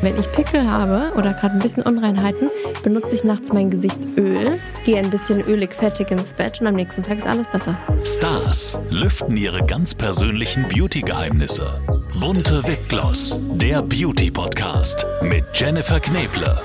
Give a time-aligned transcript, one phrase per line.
[0.00, 2.50] Wenn ich Pickel habe oder gerade ein bisschen Unreinheiten,
[2.82, 7.02] benutze ich nachts mein Gesichtsöl, gehe ein bisschen ölig fettig ins Bett und am nächsten
[7.02, 7.76] Tag ist alles besser.
[8.04, 11.80] Stars lüften ihre ganz persönlichen Beauty-Geheimnisse.
[12.18, 16.60] Bunte Wipgloss, der Beauty-Podcast mit Jennifer Kneble.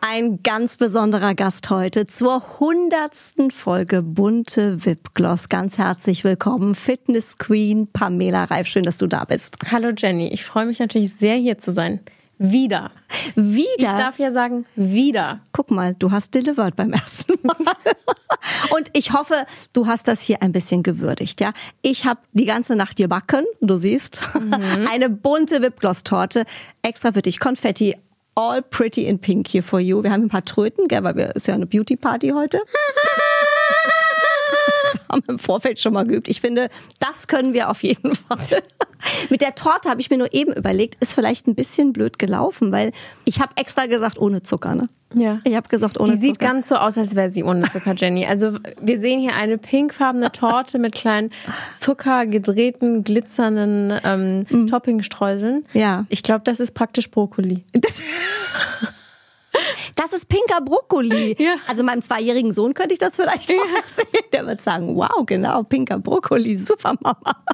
[0.00, 5.48] Ein ganz besonderer Gast heute zur hundertsten Folge Bunte Wipgloss.
[5.48, 8.66] Ganz herzlich willkommen, Fitness Queen Pamela Reif.
[8.66, 9.56] Schön, dass du da bist.
[9.70, 12.00] Hallo Jenny, ich freue mich natürlich sehr hier zu sein.
[12.38, 12.92] Wieder.
[13.34, 13.66] Wieder?
[13.78, 15.40] Ich darf ja sagen, wieder.
[15.52, 17.56] Guck mal, du hast delivered beim ersten Mal.
[18.70, 21.52] Und ich hoffe, du hast das hier ein bisschen gewürdigt, ja?
[21.82, 24.20] Ich habe die ganze Nacht gebacken, du siehst.
[24.34, 24.86] Mhm.
[24.88, 26.44] Eine bunte Wipgloss-Torte,
[26.82, 27.96] extra für dich, Konfetti,
[28.34, 30.02] all pretty in pink here for you.
[30.02, 32.60] Wir haben ein paar Tröten, gell, weil wir ist ja eine Beauty Party heute.
[35.08, 36.28] haben im Vorfeld schon mal geübt.
[36.28, 38.38] Ich finde, das können wir auf jeden Fall.
[39.30, 42.72] Mit der Torte habe ich mir nur eben überlegt, ist vielleicht ein bisschen blöd gelaufen,
[42.72, 42.92] weil
[43.24, 44.88] ich habe extra gesagt ohne Zucker, ne?
[45.14, 45.40] Ja.
[45.44, 46.26] Ich habe gesagt ohne Die Zucker.
[46.26, 48.26] sieht ganz so aus, als wäre sie ohne Zucker, Jenny.
[48.26, 51.30] Also wir sehen hier eine pinkfarbene Torte mit kleinen
[51.78, 54.66] zuckergedrehten, glitzernden ähm, mm.
[54.66, 55.64] Toppingstreuseln.
[55.72, 56.04] Ja.
[56.10, 57.64] Ich glaube, das ist praktisch Brokkoli.
[57.72, 58.00] Das
[59.94, 61.36] Das ist pinker Brokkoli.
[61.38, 61.56] Ja.
[61.66, 63.56] Also meinem zweijährigen Sohn könnte ich das vielleicht ja.
[63.76, 64.24] erzählen.
[64.32, 67.44] Der wird sagen, wow, genau, pinker Brokkoli, super Mama.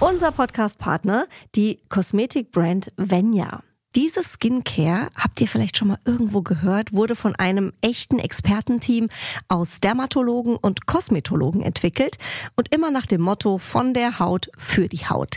[0.00, 3.62] Unser Podcast-Partner, die Kosmetikbrand Venya.
[3.96, 9.08] Diese Skincare, habt ihr vielleicht schon mal irgendwo gehört, wurde von einem echten Expertenteam
[9.48, 12.18] aus Dermatologen und Kosmetologen entwickelt
[12.56, 15.36] und immer nach dem Motto von der Haut für die Haut.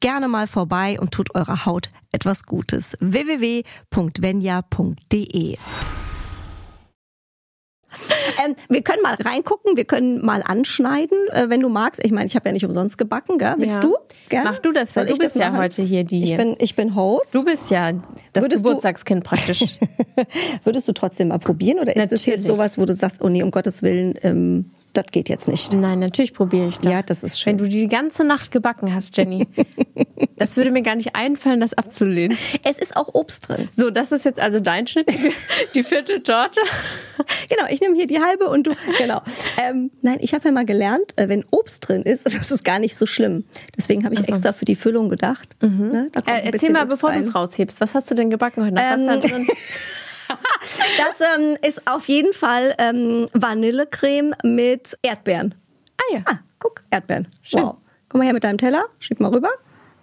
[0.00, 2.96] gerne mal vorbei und tut eurer Haut etwas Gutes.
[3.00, 3.66] www.venya.de
[8.44, 12.04] ähm, wir können mal reingucken, wir können mal anschneiden, äh, wenn du magst.
[12.04, 13.54] Ich meine, ich habe ja nicht umsonst gebacken, gell?
[13.56, 13.80] Willst Ja.
[13.82, 13.96] du?
[14.28, 14.50] Gerne?
[14.50, 15.62] Mach du das, weil Soll du ich bist ja machen?
[15.62, 17.34] heute hier die- Ich bin, ich bin Host.
[17.34, 17.92] Du bist ja
[18.34, 19.78] das Würdest du- Geburtstagskind praktisch.
[20.64, 22.46] Würdest du trotzdem mal probieren oder ist das jetzt Natürlich.
[22.46, 25.72] sowas, wo du sagst, oh nee, um Gottes Willen, ähm, das geht jetzt nicht?
[25.72, 26.92] Nein, natürlich probiere ich das.
[26.92, 27.58] Ja, das ist schön.
[27.58, 29.46] Wenn du die ganze Nacht gebacken hast, Jenny,
[30.36, 32.36] das würde mir gar nicht einfallen, das abzulehnen.
[32.64, 33.68] Es ist auch Obst drin.
[33.74, 35.08] So, das ist jetzt also dein Schnitt,
[35.74, 36.60] die, vierte Torte.
[37.48, 39.22] Genau, ich nehme hier die halbe und du, genau.
[39.62, 42.78] Ähm, nein, ich habe ja mal gelernt, äh, wenn Obst drin ist, das ist gar
[42.78, 43.44] nicht so schlimm.
[43.76, 45.56] Deswegen habe ich extra für die Füllung gedacht.
[45.60, 46.08] Ne?
[46.12, 48.30] Da kommt ein Äh, erzähl mal, Obst bevor du es raushebst, was hast du denn
[48.30, 48.86] gebacken heute Nacht?
[48.92, 49.46] Was Ähm, da drin?
[50.98, 55.54] Das ähm, ist auf jeden Fall ähm, Vanillecreme mit Erdbeeren.
[55.96, 56.20] Ah ja.
[56.26, 57.28] Ah, guck, Erdbeeren.
[57.52, 57.76] Wow.
[58.08, 59.50] Komm mal her mit deinem Teller, schieb mal rüber.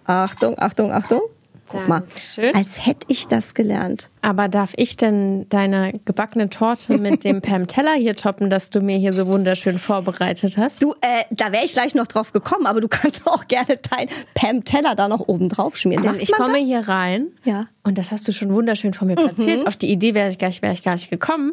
[0.04, 1.22] Achtung, Achtung, Achtung.
[1.68, 2.54] Guck mal, Dankeschön.
[2.54, 4.08] als hätte ich das gelernt.
[4.26, 8.80] Aber darf ich denn deine gebackene Torte mit dem Pam Teller hier toppen, das du
[8.80, 10.82] mir hier so wunderschön vorbereitet hast?
[10.82, 14.08] Du, äh, da wäre ich gleich noch drauf gekommen, aber du kannst auch gerne dein
[14.34, 16.02] Pam Teller da noch oben drauf schmieren.
[16.02, 16.66] Denn ich komme das?
[16.66, 17.60] hier rein Ja.
[17.60, 17.66] Mhm.
[17.84, 19.64] und das hast du schon wunderschön von mir platziert.
[19.64, 21.52] Auf die Idee wäre ich, gar nicht- wäre ich gar nicht gekommen.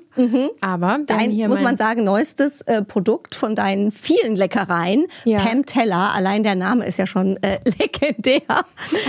[0.60, 5.06] Aber wir haben Dein, hier muss man sagen, neuestes äh, Produkt von deinen vielen Leckereien.
[5.26, 5.38] Ja.
[5.38, 8.42] Pam Teller, allein der Name ist ja schon äh, legendär.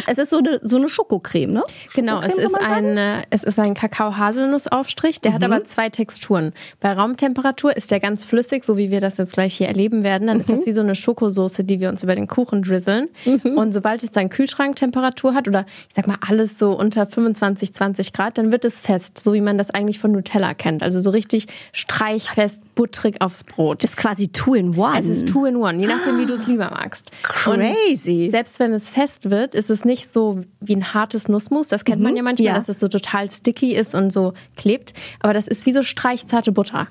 [0.07, 1.63] Es ist so eine, so eine Schokocreme, ne?
[1.95, 2.99] Genau, es Schokocreme, ist kann man sagen?
[2.99, 5.35] ein, äh, es ist ein Kakao-Haselnussaufstrich, der Mhm.
[5.35, 6.53] hat aber zwei Texturen.
[6.81, 10.27] Bei Raumtemperatur ist der ganz flüssig, so wie wir das jetzt gleich hier erleben werden.
[10.29, 10.55] Dann ist Mhm.
[10.57, 13.09] das wie so eine Schokosoße, die wir uns über den Kuchen drizzeln.
[13.57, 18.13] Und sobald es dann Kühlschranktemperatur hat oder ich sag mal alles so unter 25, 20
[18.13, 20.83] Grad, dann wird es fest, so wie man das eigentlich von Nutella kennt.
[20.83, 23.83] Also so richtig streichfest, butterig aufs Brot.
[23.83, 24.99] Das ist quasi two in one.
[24.99, 27.11] Es ist two in one, je nachdem, wie du es lieber magst.
[27.23, 28.25] Crazy.
[28.25, 31.69] Und selbst wenn es fest wird, ist es nicht so wie ein hartes Nussmus.
[31.69, 32.55] Das kennt man ja manchmal, ja.
[32.55, 34.95] dass es so total sticky ist und so klebt.
[35.21, 36.89] Aber das ist wie so streichzarte Butter.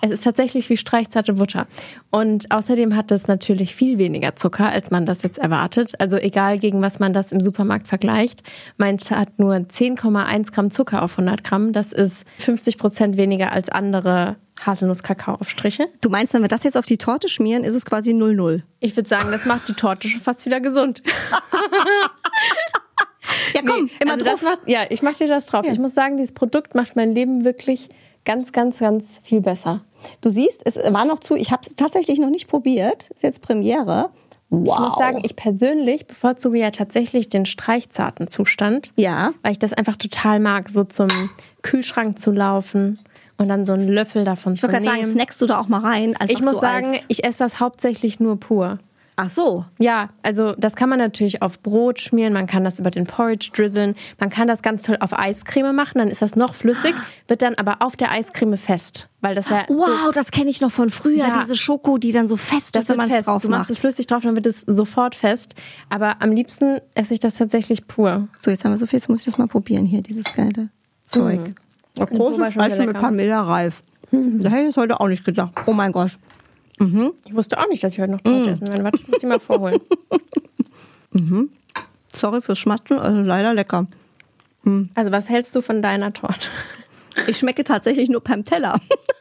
[0.00, 1.66] Es ist tatsächlich wie streichzarte Butter.
[2.10, 6.00] Und außerdem hat das natürlich viel weniger Zucker, als man das jetzt erwartet.
[6.00, 8.42] Also egal, gegen was man das im Supermarkt vergleicht.
[8.76, 11.72] Meins hat nur 10,1 Gramm Zucker auf 100 Gramm.
[11.72, 15.88] Das ist 50 Prozent weniger als andere Haselnuss-Kakao-Aufstriche.
[16.00, 18.62] Du meinst, wenn wir das jetzt auf die Torte schmieren, ist es quasi 0-0.
[18.80, 21.02] Ich würde sagen, das macht die Torte schon fast wieder gesund.
[23.54, 24.42] Ja, komm, immer also drauf.
[24.42, 25.66] macht, ja, ich mache dir das drauf.
[25.68, 27.88] Ich muss sagen, dieses Produkt macht mein Leben wirklich
[28.24, 29.82] ganz, ganz, ganz viel besser.
[30.20, 33.42] Du siehst, es war noch zu, ich habe es tatsächlich noch nicht probiert, ist jetzt
[33.42, 34.10] Premiere.
[34.50, 34.74] Wow.
[34.74, 38.92] Ich muss sagen, ich persönlich bevorzuge ja tatsächlich den streichzarten Zustand.
[38.96, 39.32] Ja.
[39.42, 41.08] Weil ich das einfach total mag, so zum
[41.62, 42.98] Kühlschrank zu laufen
[43.36, 45.04] und dann so einen Löffel davon Ich zu wollte gerade nehmen.
[45.04, 46.14] sagen, snackst du da auch mal rein?
[46.28, 48.78] Ich muss so sagen, ich esse das hauptsächlich nur pur.
[49.18, 49.64] Ach so.
[49.78, 53.50] Ja, also das kann man natürlich auf Brot schmieren, man kann das über den Porridge
[53.52, 56.94] drizzeln, man kann das ganz toll auf Eiscreme machen, dann ist das noch flüssig,
[57.26, 60.60] wird dann aber auf der Eiscreme fest, weil das ja so, Wow, das kenne ich
[60.60, 61.18] noch von früher.
[61.18, 61.40] Ja.
[61.40, 63.62] Diese Schoko, die dann so fest das ist, wenn wird man es drauf du machst
[63.62, 63.70] macht.
[63.70, 65.54] es flüssig drauf, dann wird es sofort fest.
[65.90, 68.28] Aber am liebsten esse ich das tatsächlich pur.
[68.38, 70.70] So, jetzt haben wir so viel, jetzt muss ich das mal probieren hier, dieses geile
[71.04, 71.40] Zeug.
[71.40, 71.54] Mhm.
[72.06, 72.96] Große sehr mit.
[72.96, 73.82] Pamela Reif.
[74.10, 75.52] Da hätte ich es heute auch nicht gedacht.
[75.66, 76.18] Oh mein Gott.
[77.24, 78.84] Ich wusste auch nicht, dass ich heute noch Torte essen werde.
[78.84, 79.80] Warte, ich muss die mal vorholen.
[82.12, 83.86] Sorry fürs Schmatzen, also leider lecker.
[84.94, 86.48] Also was hältst du von deiner Torte?
[87.26, 88.80] Ich schmecke tatsächlich nur beim Teller.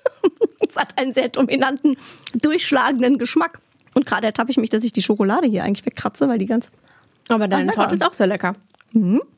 [0.68, 1.98] es hat einen sehr dominanten,
[2.34, 3.60] durchschlagenden Geschmack.
[3.94, 6.70] Und gerade ertappe ich mich, dass ich die Schokolade hier eigentlich wegkratze, weil die ganz.
[7.30, 7.72] Aber deine.
[7.72, 8.56] Torte ist auch sehr lecker.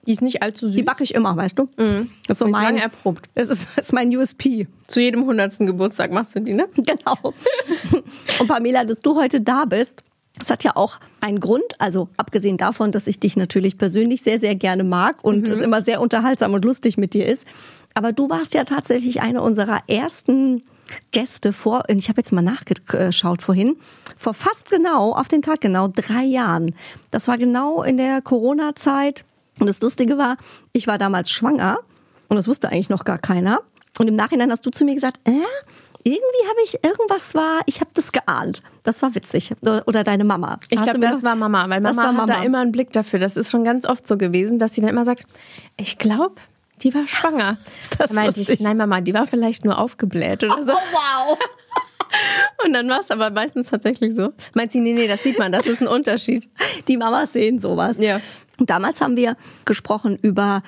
[0.05, 0.75] Die ist nicht allzu süß.
[0.75, 1.69] Die backe ich immer, weißt du?
[1.75, 1.87] Das
[2.29, 3.29] ist so mein, lange erprobt.
[3.35, 4.67] das ist, das ist mein USP.
[4.87, 6.67] Zu jedem hundertsten Geburtstag machst du die, ne?
[6.75, 7.33] Genau.
[8.39, 10.03] Und Pamela, dass du heute da bist,
[10.37, 11.65] das hat ja auch einen Grund.
[11.77, 15.81] Also abgesehen davon, dass ich dich natürlich persönlich sehr, sehr gerne mag und es immer
[15.81, 17.45] sehr unterhaltsam und lustig mit dir ist.
[17.93, 20.63] Aber du warst ja tatsächlich eine unserer ersten
[21.11, 23.77] Gäste vor, ich habe jetzt mal nachgeschaut vorhin,
[24.17, 26.73] vor fast genau, auf den Tag genau, drei Jahren.
[27.11, 29.23] Das war genau in der Corona-Zeit.
[29.59, 30.37] Und das Lustige war,
[30.73, 31.79] ich war damals schwanger
[32.27, 33.61] und das wusste eigentlich noch gar keiner.
[33.97, 35.31] Und im Nachhinein hast du zu mir gesagt, äh,
[36.03, 38.63] irgendwie habe ich, irgendwas war, ich habe das geahnt.
[38.83, 39.53] Das war witzig.
[39.61, 40.59] Oder, deine Mama.
[40.69, 43.19] Ich glaube, das war Mama, weil Mama war hat da immer einen Blick dafür.
[43.19, 45.25] Das ist schon ganz oft so gewesen, dass sie dann immer sagt,
[45.77, 46.35] ich glaube,
[46.81, 47.57] die war schwanger.
[47.97, 50.71] Das da meinte ich, nein Mama, die war vielleicht nur aufgebläht oder so.
[50.71, 51.37] Oh, wow.
[52.65, 54.33] Und dann war es aber meistens tatsächlich so.
[54.53, 56.47] Meint sie, nee, nee, das sieht man, das ist ein Unterschied.
[56.87, 57.97] Die Mamas sehen sowas.
[57.99, 58.21] Ja.
[58.59, 59.35] Und damals haben wir
[59.65, 60.61] gesprochen über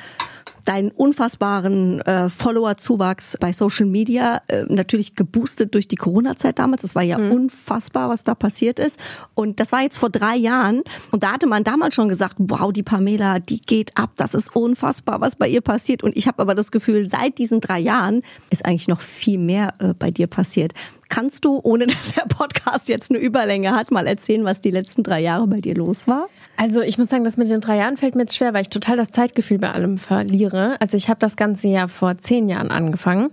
[0.66, 6.84] deinen unfassbaren äh, Follower-Zuwachs bei Social Media, äh, natürlich geboostet durch die Corona-Zeit damals.
[6.84, 8.98] Das war ja unfassbar, was da passiert ist.
[9.34, 10.84] Und das war jetzt vor drei Jahren.
[11.12, 14.12] Und da hatte man damals schon gesagt, wow, die Pamela, die geht ab.
[14.18, 16.04] Das ist unfassbar, was bei ihr passiert.
[16.04, 19.74] Und ich habe aber das Gefühl, seit diesen drei Jahren ist eigentlich noch viel mehr
[19.80, 20.74] äh, bei dir passiert.
[21.10, 25.04] Kannst du, ohne dass der Podcast jetzt eine Überlänge hat, mal erzählen, was die letzten
[25.04, 26.28] drei Jahre bei dir los war?
[26.62, 28.70] Also ich muss sagen, das mit den drei Jahren fällt mir jetzt schwer, weil ich
[28.70, 30.80] total das Zeitgefühl bei allem verliere.
[30.80, 33.32] Also ich habe das Ganze ja vor zehn Jahren angefangen,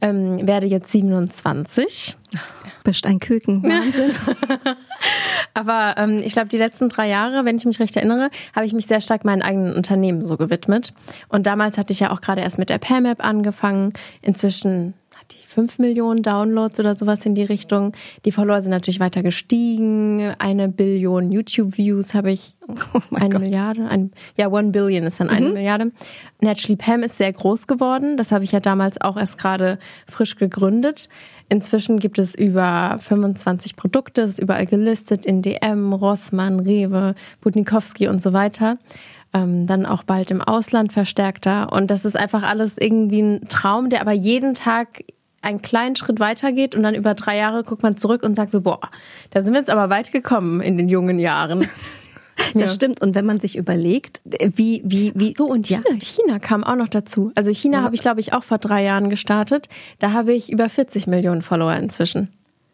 [0.00, 2.16] ähm, werde jetzt 27.
[2.84, 3.64] Bist ein Küken.
[3.64, 4.12] Wahnsinn.
[5.54, 8.72] Aber ähm, ich glaube, die letzten drei Jahre, wenn ich mich recht erinnere, habe ich
[8.72, 10.92] mich sehr stark meinen eigenen Unternehmen so gewidmet.
[11.28, 13.94] Und damals hatte ich ja auch gerade erst mit der PAM-App angefangen.
[14.22, 14.94] Inzwischen
[15.32, 17.92] die fünf Millionen Downloads oder sowas in die Richtung.
[18.24, 20.34] Die Follower sind natürlich weiter gestiegen.
[20.38, 22.54] Eine Billion YouTube-Views habe ich.
[23.10, 23.42] mein eine Gott.
[23.42, 23.88] Milliarde?
[23.88, 25.90] Ein, ja, One Billion ist dann eine Milliarde.
[26.40, 28.16] Naturally Pam ist sehr groß geworden.
[28.16, 31.08] Das habe ich ja damals auch erst gerade frisch gegründet.
[31.50, 38.06] Inzwischen gibt es über 25 Produkte, es ist überall gelistet in DM, Rossmann, Rewe, Budnikowski
[38.06, 38.78] und so weiter.
[39.34, 41.72] Ähm, dann auch bald im Ausland verstärkter.
[41.72, 45.02] Und das ist einfach alles irgendwie ein Traum, der aber jeden Tag
[45.42, 48.60] einen kleinen Schritt weitergeht und dann über drei Jahre guckt man zurück und sagt so,
[48.60, 48.80] boah,
[49.30, 51.66] da sind wir jetzt aber weit gekommen in den jungen Jahren.
[52.54, 52.68] Das Ja.
[52.68, 53.02] stimmt.
[53.02, 55.34] Und wenn man sich überlegt, wie, wie, wie.
[55.36, 57.30] So, und China, China kam auch noch dazu.
[57.34, 59.68] Also China habe ich, glaube ich, auch vor drei Jahren gestartet.
[59.98, 62.28] Da habe ich über 40 Millionen Follower inzwischen.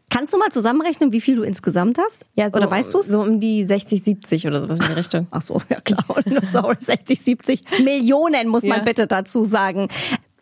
[0.08, 2.24] Kannst du mal zusammenrechnen, wie viel du insgesamt hast?
[2.36, 3.02] Ja, so, Oder weißt du?
[3.02, 5.26] So um die 60, 70 oder sowas in die Richtung.
[5.32, 6.04] Ach so, ja klar.
[6.52, 8.84] Sorry, 60, 70 Millionen muss man Ja.
[8.84, 9.88] bitte dazu sagen.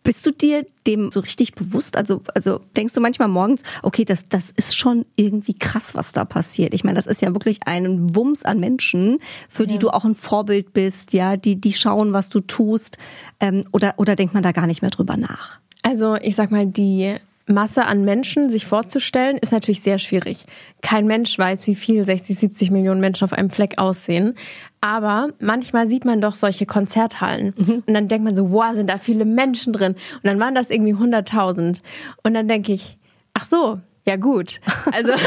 [0.05, 1.97] Bist du dir dem so richtig bewusst?
[1.97, 6.25] Also, also denkst du manchmal morgens, okay, das, das ist schon irgendwie krass, was da
[6.25, 6.75] passiert.
[6.75, 9.17] Ich meine, das ist ja wirklich ein Wumms an Menschen,
[9.49, 12.99] für die du auch ein Vorbild bist, ja, die, die schauen, was du tust.
[13.39, 15.59] Ähm, oder, oder denkt man da gar nicht mehr drüber nach?
[15.81, 17.15] Also ich sag mal, die
[17.47, 20.45] Masse an Menschen sich vorzustellen, ist natürlich sehr schwierig.
[20.81, 24.35] Kein Mensch weiß, wie viel 60, 70 Millionen Menschen auf einem Fleck aussehen.
[24.81, 27.53] Aber manchmal sieht man doch solche Konzerthallen.
[27.85, 29.93] Und dann denkt man so, wow, sind da viele Menschen drin.
[29.93, 31.81] Und dann waren das irgendwie 100.000.
[32.23, 32.97] Und dann denke ich,
[33.33, 34.59] ach so, ja gut.
[34.91, 35.11] Also...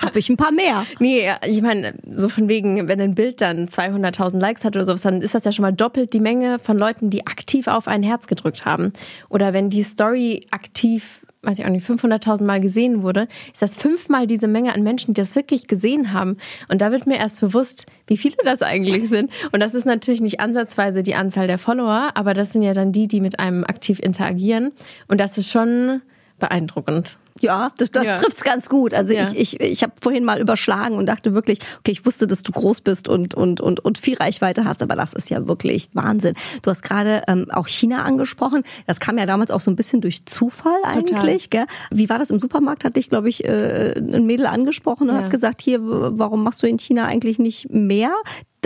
[0.00, 0.84] Habe ich ein paar mehr.
[0.98, 5.00] Nee, ich meine, so von wegen, wenn ein Bild dann 200.000 Likes hat oder sowas,
[5.00, 8.02] dann ist das ja schon mal doppelt die Menge von Leuten, die aktiv auf ein
[8.02, 8.92] Herz gedrückt haben.
[9.30, 13.76] Oder wenn die Story aktiv, weiß ich auch nicht, 500.000 Mal gesehen wurde, ist das
[13.76, 16.36] fünfmal diese Menge an Menschen, die das wirklich gesehen haben.
[16.68, 19.30] Und da wird mir erst bewusst, wie viele das eigentlich sind.
[19.52, 22.92] Und das ist natürlich nicht ansatzweise die Anzahl der Follower, aber das sind ja dann
[22.92, 24.72] die, die mit einem aktiv interagieren.
[25.08, 26.02] Und das ist schon
[26.38, 27.18] beeindruckend.
[27.40, 28.14] Ja, das, das Ja.
[28.16, 28.94] trifft's ganz gut.
[28.94, 29.22] Also Ja.
[29.22, 32.52] ich, ich, ich habe vorhin mal überschlagen und dachte wirklich, okay, ich wusste, dass du
[32.52, 36.34] groß bist und, und, und, und viel Reichweite hast, aber das ist ja wirklich Wahnsinn.
[36.62, 38.62] Du hast gerade ähm, auch China angesprochen.
[38.86, 41.50] Das kam ja damals auch so ein bisschen durch Zufall eigentlich.
[41.50, 41.66] Gell?
[41.90, 42.84] Wie war das im Supermarkt?
[42.84, 45.22] Hat dich, glaube ich, äh, ein Mädel angesprochen und Ja.
[45.24, 48.12] hat gesagt, hier, warum machst du in China eigentlich nicht mehr?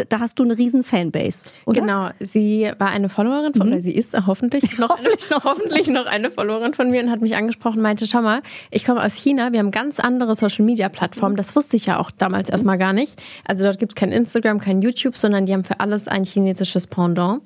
[0.09, 1.83] Da, hast du eine riesen Fanbase, oder?
[1.83, 1.87] Mhm.
[1.87, 6.07] Genau, sie war eine Followerin von, oder sie ist hoffentlich noch, hoffentlich, noch, hoffentlich noch
[6.07, 9.14] eine Followerin von mir und hat mich angesprochen und meinte, schau mal, ich komme aus
[9.14, 12.78] China, wir haben ganz andere Social Media Plattformen, das wusste ich ja auch damals erstmal
[12.78, 13.21] gar nicht.
[13.47, 17.43] Also dort gibt's kein Instagram, kein YouTube, sondern die haben für alles ein chinesisches Pendant.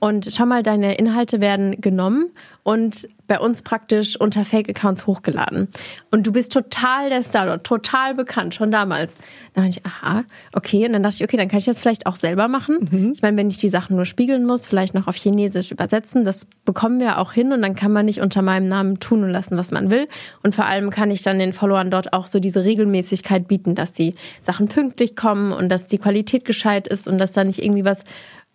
[0.00, 2.30] Und schau mal, deine Inhalte werden genommen
[2.66, 5.68] und bei uns praktisch unter Fake-Accounts hochgeladen.
[6.10, 9.18] Und du bist total der Star dort, total bekannt, schon damals.
[9.54, 10.84] Da dachte ich, aha, okay.
[10.84, 13.12] Und dann dachte ich, okay, dann kann ich das vielleicht auch selber machen.
[13.14, 16.48] Ich meine, wenn ich die Sachen nur spiegeln muss, vielleicht noch auf Chinesisch übersetzen, das
[16.64, 19.56] bekommen wir auch hin und dann kann man nicht unter meinem Namen tun und lassen,
[19.56, 20.08] was man will.
[20.42, 23.92] Und vor allem kann ich dann den Followern dort auch so diese Regelmäßigkeit bieten, dass
[23.92, 27.84] die Sachen pünktlich kommen und dass die Qualität gescheit ist und dass da nicht irgendwie
[27.84, 28.02] was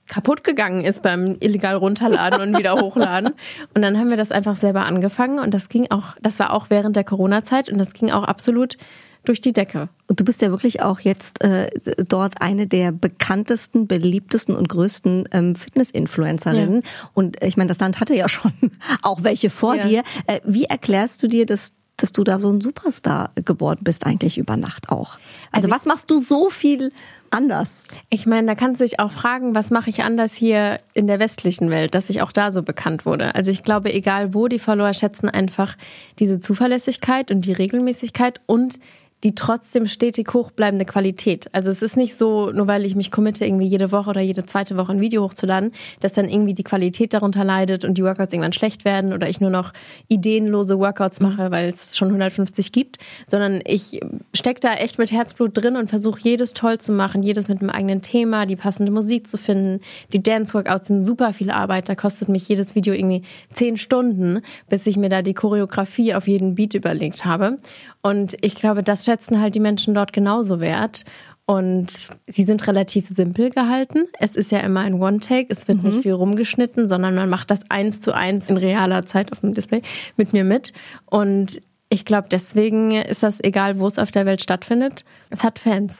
[0.07, 3.29] kaputt gegangen ist beim illegal runterladen und wieder hochladen.
[3.73, 6.69] Und dann haben wir das einfach selber angefangen und das ging auch, das war auch
[6.69, 8.77] während der Corona-Zeit und das ging auch absolut
[9.23, 9.89] durch die Decke.
[10.07, 11.69] Und du bist ja wirklich auch jetzt äh,
[12.07, 16.81] dort eine der bekanntesten, beliebtesten und größten ähm, Fitness-Influencerinnen.
[17.13, 18.51] Und äh, ich meine, das Land hatte ja schon
[19.01, 19.87] auch welche vor Ja.
[19.87, 20.03] dir.
[20.27, 24.37] Äh, wie erklärst du dir, dass dass du da so ein Superstar geworden bist, eigentlich
[24.37, 25.19] über Nacht auch?
[25.51, 26.91] Also, Also was machst du so viel
[27.29, 27.83] anders?
[28.09, 31.19] Ich meine, da kannst du dich auch fragen, was mache ich anders hier in der
[31.19, 33.35] westlichen Welt, dass ich auch da so bekannt wurde.
[33.35, 35.75] Also ich glaube, egal wo, die Follower schätzen einfach
[36.19, 38.79] diese Zuverlässigkeit und die Regelmäßigkeit und
[39.23, 41.47] die trotzdem stetig hochbleibende Qualität.
[41.53, 44.45] Also es ist nicht so, nur weil ich mich committe, irgendwie jede Woche oder jede
[44.45, 48.33] zweite Woche ein Video hochzuladen, dass dann irgendwie die Qualität darunter leidet und die Workouts
[48.33, 49.73] irgendwann schlecht werden oder ich nur noch
[50.07, 52.97] ideenlose Workouts mache, weil es schon 150 gibt,
[53.27, 53.99] sondern ich
[54.33, 57.69] stecke da echt mit Herzblut drin und versuche jedes toll zu machen, jedes mit einem
[57.69, 59.81] eigenen Thema, die passende Musik zu finden.
[60.13, 63.21] Die Dance-Workouts sind super viel Arbeit, da kostet mich jedes Video irgendwie
[63.53, 67.57] zehn Stunden, bis ich mir da die Choreografie auf jeden Beat überlegt habe.
[68.01, 71.03] Und ich glaube, das schätzen halt die Menschen dort genauso wert.
[71.45, 74.07] Und sie sind relativ simpel gehalten.
[74.19, 75.47] Es ist ja immer ein One-Take.
[75.49, 79.33] Es wird nicht viel rumgeschnitten, sondern man macht das eins zu eins in realer Zeit
[79.33, 79.81] auf dem Display
[80.15, 80.71] mit mir mit.
[81.07, 81.61] Und
[81.93, 85.03] ich glaube, deswegen ist das egal, wo es auf der Welt stattfindet.
[85.29, 85.99] Es hat Fans.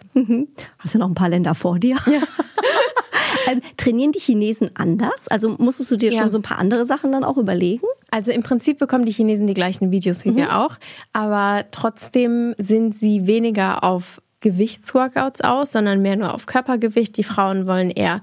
[0.79, 1.97] Hast du noch ein paar Länder vor dir?
[2.07, 2.21] Ja.
[3.51, 5.27] ähm, trainieren die Chinesen anders?
[5.27, 6.21] Also musstest du dir Ja.
[6.21, 7.85] schon so ein paar andere Sachen dann auch überlegen?
[8.09, 10.77] Also im Prinzip bekommen die Chinesen die gleichen Videos wie wir auch,
[11.11, 17.17] aber trotzdem sind sie weniger auf Gewichtsworkouts aus, sondern mehr nur auf Körpergewicht.
[17.17, 18.21] Die Frauen wollen eher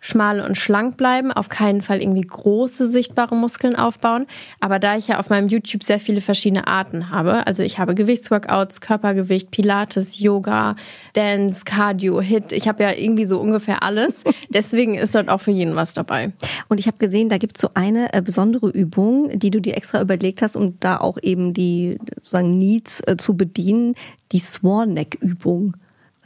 [0.00, 4.26] schmal und schlank bleiben, auf keinen Fall irgendwie große sichtbare Muskeln aufbauen.
[4.60, 7.94] Aber da ich ja auf meinem YouTube sehr viele verschiedene Arten habe, also ich habe
[7.94, 10.76] Gewichtsworkouts, Körpergewicht, Pilates, Yoga,
[11.14, 14.22] Dance, Cardio, Hit, ich habe ja irgendwie so ungefähr alles.
[14.48, 16.32] Deswegen ist dort auch für jeden was dabei.
[16.68, 20.00] Und ich habe gesehen, da gibt's so eine äh, besondere Übung, die du dir extra
[20.00, 23.94] überlegt hast, um da auch eben die sozusagen Needs äh, zu bedienen,
[24.32, 25.74] die Swan Neck Übung.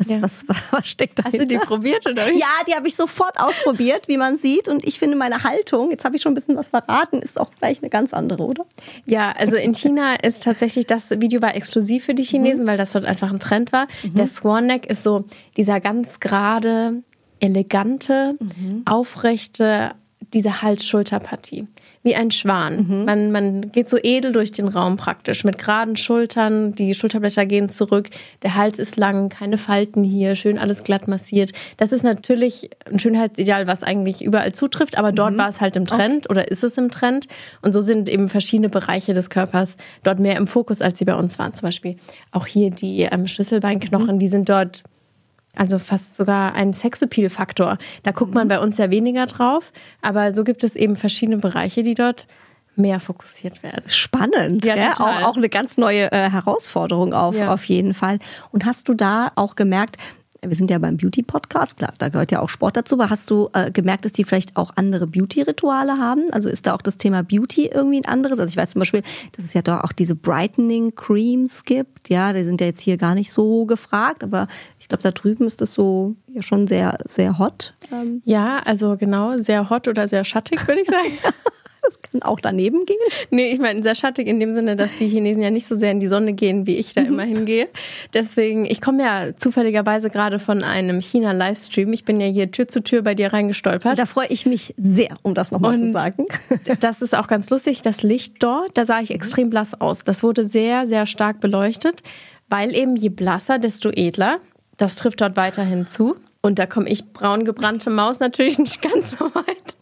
[0.02, 0.23] Was, Ja.
[0.23, 2.32] was, was, was steckt da Hast du die probiert oder?
[2.32, 4.66] Ja, die habe ich sofort ausprobiert, wie man sieht.
[4.68, 7.50] Und ich finde, meine Haltung, jetzt habe ich schon ein bisschen was verraten, ist auch
[7.59, 8.64] gleich eine ganz andere, oder?
[9.06, 12.92] Ja, also in China ist tatsächlich, das Video war exklusiv für die Chinesen, weil das
[12.92, 13.87] dort einfach ein Trend war.
[14.02, 15.25] Der Swan Neck ist so
[15.56, 17.02] dieser ganz gerade,
[17.40, 18.37] elegante,
[18.85, 19.92] aufrechte,
[20.32, 21.66] diese Hals-Schulter-Partie.
[22.04, 23.04] Wie ein Schwan.
[23.04, 27.68] Man, man geht so edel durch den Raum praktisch, mit geraden Schultern, die Schulterblätter gehen
[27.68, 28.09] zurück,
[28.42, 31.52] der Hals ist lang, keine Falten hier, schön alles glatt massiert.
[31.76, 35.87] Das ist natürlich ein Schönheitsideal, was eigentlich überall zutrifft, aber dort war es halt im
[35.87, 37.26] Trend oder ist es im Trend.
[37.62, 41.14] Und so sind eben verschiedene Bereiche des Körpers dort mehr im Fokus, als sie bei
[41.14, 41.54] uns waren.
[41.54, 41.97] Zum Beispiel
[42.32, 44.82] auch hier die ähm, Schlüsselbeinknochen, die sind dort
[45.56, 47.78] also fast sogar ein Sexappeal-Faktor.
[48.02, 51.82] Da guckt man bei uns ja weniger drauf, aber so gibt es eben verschiedene Bereiche,
[51.82, 52.26] die dort
[52.75, 53.85] mehr fokussiert werden.
[53.88, 54.94] Spannend, Ja.
[54.94, 57.52] Auch, auch eine ganz neue äh, Herausforderung auf, Ja.
[57.52, 58.18] auf jeden Fall.
[58.50, 59.97] Und hast du da auch gemerkt,
[60.44, 63.49] wir sind ja beim Beauty-Podcast, klar, da gehört ja auch Sport dazu, aber hast du
[63.52, 66.25] äh, gemerkt, dass die vielleicht auch andere Beauty-Rituale haben?
[66.32, 68.40] Also ist da auch das Thema Beauty irgendwie ein anderes?
[68.40, 69.02] Also ich weiß zum Beispiel,
[69.37, 72.96] dass es ja doch auch diese Brightening Creams gibt, ja, die sind ja jetzt hier
[72.96, 74.49] gar nicht so gefragt, aber
[74.80, 77.75] ich glaube, da drüben ist das so ja schon sehr, sehr hot.
[77.92, 81.18] Ähm, Ja, also genau, sehr hot oder sehr schattig, würde ich sagen.
[82.12, 82.96] dann auch daneben gehen?
[83.30, 85.90] Nee, ich meine, sehr schattig in dem Sinne, dass die Chinesen ja nicht so sehr
[85.90, 87.68] in die Sonne gehen, wie ich da immer hingehe.
[88.14, 91.92] Deswegen, ich komme ja zufälligerweise gerade von einem China-Livestream.
[91.92, 93.98] Ich bin ja hier Tür zu Tür bei dir reingestolpert.
[93.98, 96.26] Da freue ich mich sehr, um das nochmal zu sagen.
[96.80, 97.82] Das ist auch ganz lustig.
[97.82, 100.04] Das Licht dort, da sah ich extrem blass aus.
[100.04, 102.02] Das wurde sehr, sehr stark beleuchtet,
[102.48, 104.38] weil eben je blasser, desto edler.
[104.76, 106.16] Das trifft dort weiterhin zu.
[106.40, 109.76] Und da komme ich braun gebrannte Maus natürlich nicht ganz so weit.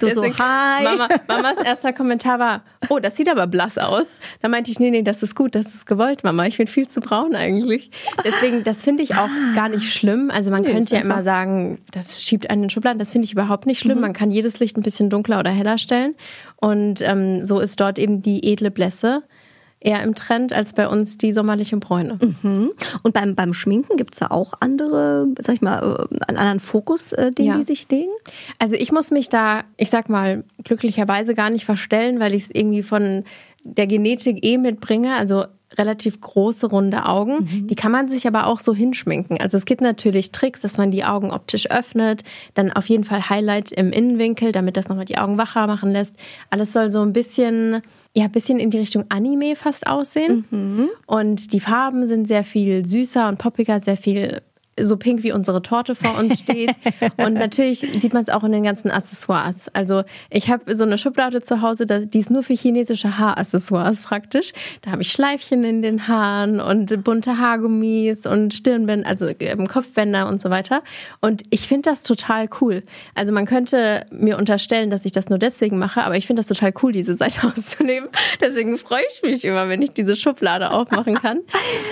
[0.00, 0.84] Du Deswegen, so, hi.
[0.84, 4.06] Mama, Mamas erster Kommentar war, oh, das sieht aber blass aus.
[4.40, 6.46] Da meinte ich, nee, nee, das ist gut, das ist gewollt, Mama.
[6.46, 7.90] Ich bin viel zu braun eigentlich.
[8.24, 10.30] Deswegen, das finde ich auch gar nicht schlimm.
[10.30, 12.98] Also man nee, könnte ja immer sagen, das schiebt einen in den Schubladen.
[12.98, 13.98] Das finde ich überhaupt nicht schlimm.
[13.98, 14.02] Mhm.
[14.02, 16.14] Man kann jedes Licht ein bisschen dunkler oder heller stellen.
[16.56, 19.22] Und ähm, so ist dort eben die edle Blässe
[19.80, 22.18] eher im Trend als bei uns die sommerlichen Bräune.
[22.42, 22.72] Mhm.
[23.02, 26.60] Und beim, beim Schminken gibt es da auch andere, sag ich mal, äh, einen anderen
[26.60, 27.56] Fokus, äh, den ja.
[27.56, 28.12] die sich legen?
[28.58, 32.50] Also ich muss mich da, ich sag mal, glücklicherweise gar nicht verstellen, weil ich es
[32.52, 33.24] irgendwie von
[33.62, 35.14] der Genetik eh mitbringe.
[35.16, 35.44] Also
[35.78, 37.44] relativ große, runde Augen.
[37.44, 37.66] Mhm.
[37.68, 39.40] Die kann man sich aber auch so hinschminken.
[39.40, 42.22] Also es gibt natürlich Tricks, dass man die Augen optisch öffnet,
[42.54, 46.14] dann auf jeden Fall Highlight im Innenwinkel, damit das nochmal die Augen wacher machen lässt.
[46.50, 47.82] Alles soll so ein bisschen,
[48.14, 50.44] ja, ein bisschen in die Richtung Anime fast aussehen.
[50.50, 50.88] Mhm.
[51.06, 54.42] Und die Farben sind sehr viel süßer und poppiger, sehr viel
[54.80, 56.70] so pink wie unsere Torte vor uns steht.
[57.16, 59.68] und natürlich sieht man es auch in den ganzen Accessoires.
[59.72, 64.52] Also ich habe so eine Schublade zu Hause, die ist nur für chinesische Haaraccessoires praktisch.
[64.82, 70.28] Da habe ich Schleifchen in den Haaren und bunte Haargummis und Stirnbänder, also ähm, Kopfbänder
[70.28, 70.82] und so weiter.
[71.20, 72.82] Und ich finde das total cool.
[73.14, 76.46] Also man könnte mir unterstellen, dass ich das nur deswegen mache, aber ich finde das
[76.46, 78.08] total cool, diese Seite auszunehmen.
[78.40, 81.40] Deswegen freue ich mich immer, wenn ich diese Schublade aufmachen kann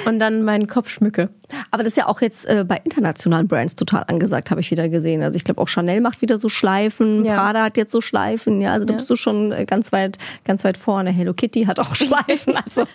[0.04, 1.30] und dann meinen Kopf schmücke.
[1.70, 4.88] Aber das ist ja auch jetzt äh, bei internationalen Brands total angesagt, habe ich wieder
[4.88, 5.22] gesehen.
[5.22, 7.36] Also ich glaube auch Chanel macht wieder so Schleifen, ja.
[7.36, 8.96] Prada hat jetzt so Schleifen, ja, also da ja.
[8.96, 11.10] bist du schon äh, ganz weit, ganz weit vorne.
[11.10, 12.86] Hello Kitty hat auch Schleifen, also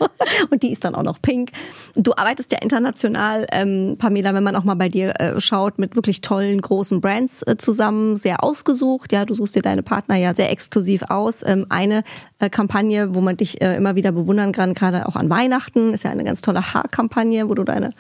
[0.50, 1.52] und die ist dann auch noch pink.
[1.96, 5.96] Du arbeitest ja international, ähm, Pamela, wenn man auch mal bei dir äh, schaut, mit
[5.96, 9.12] wirklich tollen großen Brands äh, zusammen, sehr ausgesucht.
[9.12, 11.42] Ja, du suchst dir deine Partner ja sehr exklusiv aus.
[11.46, 12.04] Ähm, eine
[12.40, 16.04] äh, Kampagne, wo man dich äh, immer wieder bewundern kann, gerade auch an Weihnachten, ist
[16.04, 17.92] ja eine ganz tolle Haarkampagne, wo du deine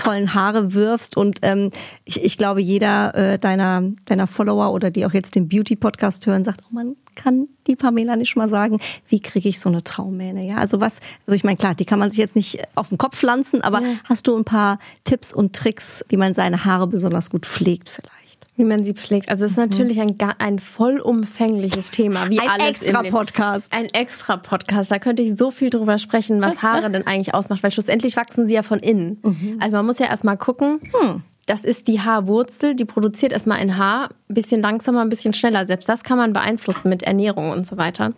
[0.00, 1.16] tollen Haare wirfst.
[1.16, 1.70] Und ähm,
[2.04, 6.44] ich, ich glaube, jeder äh, deiner, deiner Follower oder die auch jetzt den Beauty-Podcast hören,
[6.44, 8.78] sagt, oh man kann die Pamela nicht mal sagen,
[9.08, 10.44] wie kriege ich so eine Traummähne?
[10.46, 10.96] Ja, also was,
[11.26, 13.82] also ich meine, klar, die kann man sich jetzt nicht auf den Kopf pflanzen, aber
[13.82, 13.88] ja.
[14.04, 18.19] hast du ein paar Tipps und Tricks, wie man seine Haare besonders gut pflegt vielleicht?
[18.56, 19.28] Wie man sie pflegt.
[19.28, 19.64] Also es ist mhm.
[19.64, 22.28] natürlich ein, ein vollumfängliches Thema.
[22.28, 23.72] Wie ein alles extra Podcast.
[23.72, 24.90] Ein extra Podcast.
[24.90, 28.46] Da könnte ich so viel drüber sprechen, was Haare denn eigentlich ausmacht, weil schlussendlich wachsen
[28.46, 29.18] sie ja von innen.
[29.22, 29.56] Mhm.
[29.60, 31.22] Also man muss ja erstmal gucken, hm.
[31.46, 35.64] das ist die Haarwurzel, die produziert erstmal ein Haar, ein bisschen langsamer, ein bisschen schneller.
[35.64, 38.12] Selbst das kann man beeinflussen mit Ernährung und so weiter.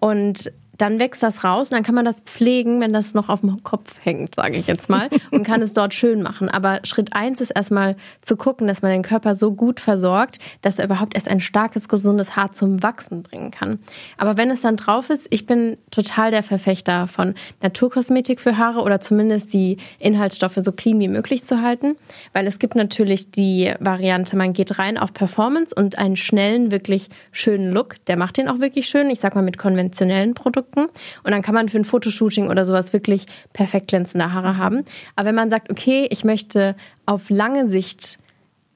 [0.00, 3.40] Und dann wächst das raus und dann kann man das pflegen, wenn das noch auf
[3.40, 6.48] dem Kopf hängt, sage ich jetzt mal, und kann es dort schön machen.
[6.48, 10.78] Aber Schritt eins ist erstmal zu gucken, dass man den Körper so gut versorgt, dass
[10.78, 13.78] er überhaupt erst ein starkes, gesundes Haar zum Wachsen bringen kann.
[14.18, 18.80] Aber wenn es dann drauf ist, ich bin total der Verfechter von Naturkosmetik für Haare
[18.80, 21.96] oder zumindest die Inhaltsstoffe so clean wie möglich zu halten,
[22.32, 27.08] weil es gibt natürlich die Variante, man geht rein auf Performance und einen schnellen, wirklich
[27.30, 28.04] schönen Look.
[28.06, 29.10] Der macht den auch wirklich schön.
[29.10, 30.92] Ich sag mal mit konventionellen Produkten Produkten.
[31.22, 34.84] Und dann kann man für ein Fotoshooting oder sowas wirklich perfekt glänzende Haare haben.
[35.16, 38.18] Aber wenn man sagt, okay, ich möchte auf lange Sicht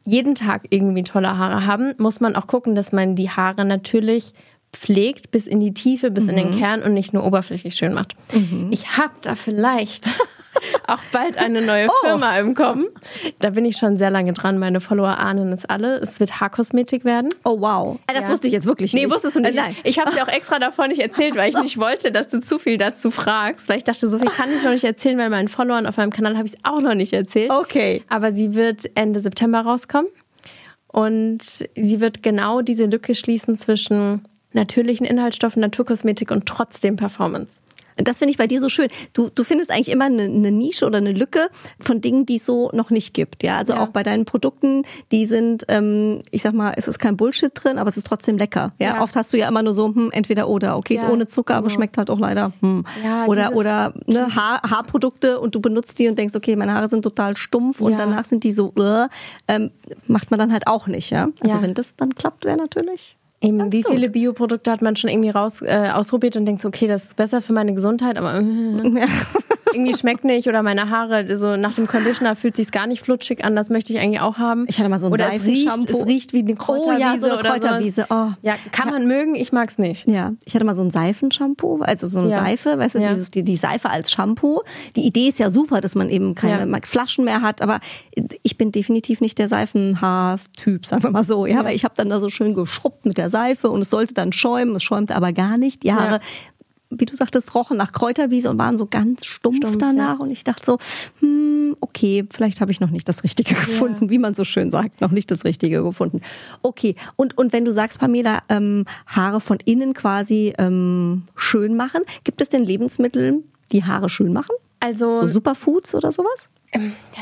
[0.04, 4.32] jeden Tag irgendwie tolle Haare haben, muss man auch gucken, dass man die Haare natürlich
[4.72, 6.30] pflegt bis in die Tiefe, bis mhm.
[6.30, 6.58] in den mhm.
[6.58, 8.14] Kern und nicht nur oberflächlich schön macht.
[8.32, 8.68] Mhm.
[8.70, 10.10] Ich habe da vielleicht
[10.86, 12.06] auch bald eine neue oh.
[12.06, 12.86] Firma im Kommen.
[13.38, 14.58] Da bin ich schon sehr lange dran.
[14.58, 15.98] Meine Follower ahnen es alle.
[15.98, 17.30] Es wird Haarkosmetik werden.
[17.44, 17.98] Oh wow.
[18.06, 18.30] Das ja.
[18.30, 19.06] wusste ich jetzt wirklich nicht.
[19.06, 19.54] Nee, wusstest du nicht.
[19.54, 19.76] Äh, nein.
[19.84, 22.58] Ich habe dir auch extra davon nicht erzählt, weil ich nicht wollte, dass du zu
[22.58, 23.68] viel dazu fragst.
[23.68, 26.10] Weil ich dachte, so viel kann ich noch nicht erzählen, weil meinen Followern auf meinem
[26.10, 27.50] Kanal habe ich es auch noch nicht erzählt.
[27.50, 28.02] Okay.
[28.08, 30.10] Aber sie wird Ende September rauskommen.
[30.90, 31.42] Und
[31.76, 37.56] sie wird genau diese Lücke schließen zwischen natürlichen Inhaltsstoffen, Naturkosmetik und trotzdem Performance.
[37.98, 38.88] Das finde ich bei dir so schön.
[39.12, 41.48] Du, du findest eigentlich immer eine, eine Nische oder eine Lücke
[41.80, 43.42] von Dingen, die es so noch nicht gibt.
[43.42, 43.80] Ja, also ja.
[43.80, 47.78] auch bei deinen Produkten, die sind, ähm, ich sag mal, es ist kein Bullshit drin,
[47.78, 48.72] aber es ist trotzdem lecker.
[48.78, 49.02] Ja, ja.
[49.02, 50.76] oft hast du ja immer nur so, hm, entweder oder.
[50.76, 51.02] Okay, ja.
[51.02, 51.78] ist ohne Zucker, aber genau.
[51.78, 52.52] schmeckt halt auch leider.
[52.60, 52.84] Hm.
[53.04, 56.88] Ja, oder oder ne, Haar, Haarprodukte und du benutzt die und denkst, okay, meine Haare
[56.88, 59.08] sind total stumpf und danach sind die so, uh,
[59.48, 59.70] ähm,
[60.06, 61.10] macht man dann halt auch nicht.
[61.10, 63.92] Ja, also wenn das dann klappt, wäre natürlich Eben, Ganz wie gut.
[63.92, 67.16] viele Bioprodukte hat man schon irgendwie raus äh, ausprobiert und denkt, so, okay, das ist
[67.16, 69.06] besser für meine Gesundheit, aber äh.
[69.72, 69.80] Ja.
[69.80, 73.44] irgendwie schmeckt nicht oder meine Haare, so nach dem Conditioner fühlt sich gar nicht flutschig
[73.44, 74.66] an, das möchte ich eigentlich auch haben.
[74.68, 76.00] Ich hatte mal so ein oder es riecht, Seifenshampoo.
[76.00, 77.48] es riecht wie eine Kräuterwiese Oh ja, so eine.
[77.48, 78.06] Kräuterwiese.
[78.10, 78.28] Oh.
[78.42, 80.08] Ja, kann man mögen, ich mag's nicht.
[80.08, 82.38] Ja, ich hatte mal so ein Seifenshampoo, also so eine Ja.
[82.44, 83.08] Seife, weißt du, Ja.
[83.10, 84.62] dieses, die, die Seife als Shampoo.
[84.96, 86.78] Die Idee ist ja super, dass man eben keine Ja.
[86.84, 87.80] Flaschen mehr hat, aber
[88.42, 91.46] ich bin definitiv nicht der Seifenhaar-Typ, sagen wir mal so.
[91.46, 94.14] Ja, weil ich habe dann da so schön geschrubbt mit der Seife und es sollte
[94.14, 95.82] dann schäumen, es schäumte aber gar nicht.
[95.82, 96.20] Die Haare, Ja.
[96.90, 100.20] Wie du sagtest, rochen nach Kräuterwiese und waren so ganz stumpf, Stumpf, danach.
[100.20, 100.78] Und ich dachte so,
[101.20, 105.00] hm, okay, vielleicht habe ich noch nicht das Richtige gefunden, wie man so schön sagt,
[105.00, 106.20] noch nicht das Richtige gefunden.
[106.62, 112.02] Okay, und, und wenn du sagst, Pamela, ähm, Haare von innen quasi ähm, schön machen,
[112.24, 114.54] gibt es denn Lebensmittel, die Haare schön machen?
[114.80, 116.48] Also So Superfoods oder sowas?
[116.74, 116.80] Ja,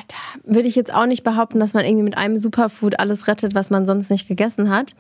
[0.09, 3.55] da würde ich jetzt auch nicht behaupten, dass man irgendwie mit einem Superfood alles rettet,
[3.55, 4.97] was man sonst nicht gegessen hat.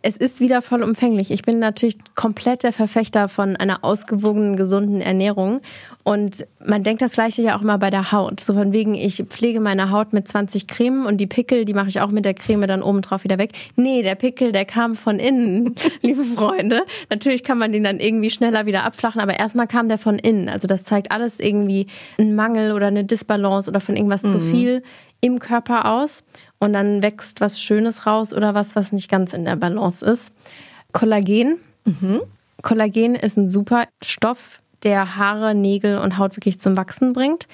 [0.00, 1.32] Es ist wieder vollumfänglich.
[1.32, 5.60] Ich bin natürlich komplett der Verfechter von einer ausgewogenen, gesunden Ernährung.
[6.04, 8.38] Und man denkt das Gleiche ja auch immer bei der Haut.
[8.38, 11.88] So von wegen, ich pflege meine Haut mit 20 Cremen und die Pickel, die mache
[11.88, 13.50] ich auch mit der Creme dann oben drauf wieder weg.
[13.74, 16.84] Nee, der Pickel, der kam von innen, liebe Freunde.
[17.10, 20.48] Natürlich kann man den dann irgendwie schneller wieder abflachen, aber erstmal kam der von innen.
[20.48, 24.82] Also das zeigt alles irgendwie einen Mangel oder eine Disbalance oder von irgendwas zu viel
[25.20, 26.22] im Körper aus.
[26.58, 30.32] Und dann wächst was Schönes raus oder was, was nicht ganz in der Balance ist.
[30.92, 31.58] Kollagen.
[32.62, 37.46] Kollagen ist ein super Stoff, der Haare, Nägel und Haut wirklich zum Wachsen bringt.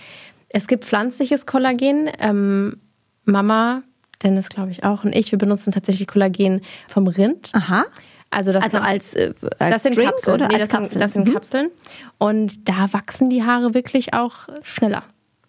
[0.48, 2.10] Es gibt pflanzliches Kollagen.
[2.18, 2.80] Ähm,
[3.24, 3.82] Mama,
[4.22, 7.50] Dennis glaube ich auch und ich, wir benutzen tatsächlich Kollagen vom Rind.
[7.52, 7.84] Aha.
[8.30, 10.34] Also, das Also kann- als, äh, als das sind Drink Kapseln.
[10.34, 10.90] oder nee, als das, Kapseln?
[10.90, 11.32] Sind, das sind Mhm.
[11.34, 11.70] Kapseln.
[12.18, 15.04] Und da wachsen die Haare wirklich auch schneller.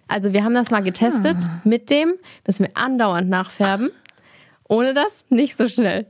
[0.08, 1.38] Also wir haben das mal getestet.
[1.48, 1.62] Ah.
[1.64, 2.14] Mit dem
[2.46, 3.90] müssen wir andauernd nachfärben.
[4.68, 6.06] Ohne das nicht so schnell.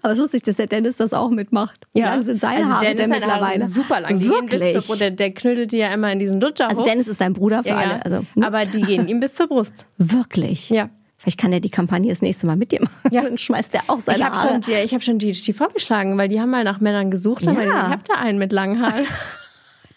[0.00, 1.86] Aber es ist lustig, dass der Dennis das auch mitmacht.
[1.92, 3.64] Wie lang sind seine also Haare Dennis, denn Haare mittlerweile?
[3.66, 4.18] sind super lang.
[4.18, 4.86] Die gehen bis Wirklich?
[4.86, 6.86] zur, der, der knüttelt die ja immer in diesen Lutscher Also hoch.
[6.86, 7.90] Dennis ist dein Bruder für ja, ja.
[7.90, 8.04] alle.
[8.04, 8.42] Also, hm?
[8.42, 9.86] Aber die gehen ihm bis zur Brust.
[9.98, 10.70] Wirklich?
[10.70, 10.88] Ja.
[11.18, 13.10] Vielleicht kann er die Kampagne das nächste Mal mit dir machen.
[13.12, 13.20] Ja.
[13.24, 14.48] Dann schmeißt er auch seine Ich habe Haare.
[14.48, 17.46] schon, die- ich hab schon GHT vorgeschlagen, weil die haben mal nach Männern gesucht.
[17.46, 17.68] Aber Ja.
[17.68, 19.04] ich habe da einen mit langen Haaren.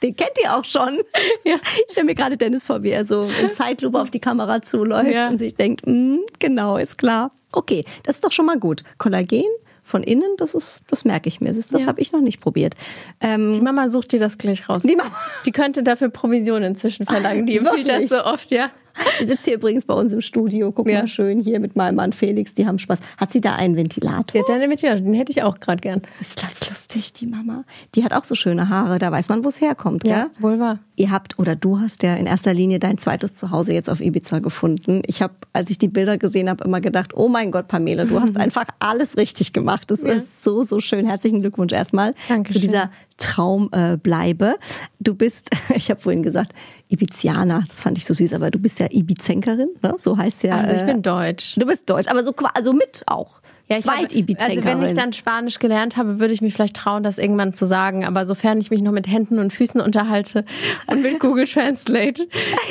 [0.04, 1.00] Den kennt ihr auch schon.
[1.46, 1.56] Ja.
[1.86, 5.10] Ich stelle mir gerade Dennis vor, wie er so in Zeitlupe auf die Kamera zuläuft
[5.12, 5.28] Ja.
[5.30, 7.32] und sich denkt, mm, genau, ist klar.
[7.52, 8.84] Okay, das ist doch schon mal gut.
[8.98, 9.44] Kollagen
[9.84, 11.54] von innen, das ist, das merke ich mir.
[11.54, 11.88] Das, das Ja.
[11.88, 12.76] habe ich noch nicht probiert.
[13.20, 14.82] Ähm, Die Mama sucht dir das gleich raus.
[14.84, 15.12] Die Mama-
[15.46, 17.46] Die könnte dafür Provision inzwischen verlangen.
[17.46, 18.72] Die empfiehlt das so oft, ja.
[19.20, 20.72] Die sitzt hier übrigens bei uns im Studio.
[20.72, 21.00] Guck Ja.
[21.02, 22.54] mal schön hier mit meinem Mann Felix.
[22.54, 23.00] Die haben Spaß.
[23.18, 24.24] Hat sie da einen Ventilator?
[24.34, 26.02] Die hat Ventilator, den hätte ich auch gerade gern.
[26.22, 27.64] Ist das lustig, die Mama?
[27.96, 29.00] Die hat auch so schöne Haare.
[29.00, 30.28] Da weiß man, wo es herkommt, gell?
[30.40, 30.80] wohl wahr.
[30.96, 34.40] Ihr habt oder du hast ja in erster Linie dein zweites Zuhause jetzt auf Ibiza
[34.40, 35.02] gefunden.
[35.08, 38.20] Ich habe, als ich die Bilder gesehen habe, immer gedacht, oh mein Gott, Pamela, du
[38.22, 39.90] hast einfach alles richtig gemacht.
[39.90, 41.08] Das ist so, so schön.
[41.08, 42.62] Herzlichen Glückwunsch erstmal Dankeschön.
[42.62, 42.92] zu dieser
[43.24, 44.56] Traumbleibe.
[45.00, 46.54] Du bist, ich habe vorhin gesagt,
[46.90, 47.64] Ibizianer.
[47.68, 49.96] Das fand ich so süß, aber du bist ja Ibizenkerin, ne?
[49.98, 50.58] so heißt ja.
[50.58, 51.56] Also ich äh, bin deutsch.
[51.58, 53.42] Du bist deutsch, aber so also mit auch.
[53.70, 54.68] Ja, ich habe- Zweit-Ibizenkerin.
[54.68, 57.66] Also wenn ich dann Spanisch gelernt habe, würde ich mich vielleicht trauen, das irgendwann zu
[57.66, 58.06] sagen.
[58.06, 60.46] Aber sofern ich mich noch mit Händen und Füßen unterhalte
[60.88, 62.28] und mit Google Translate,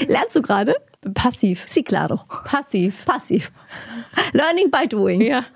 [0.06, 0.74] Lernst du gerade?
[1.14, 1.64] passiv.
[1.66, 2.20] Sí, claro.
[2.44, 3.04] Passiv.
[3.04, 3.50] Passiv.
[4.32, 5.20] Learning by doing.
[5.20, 5.44] Ja.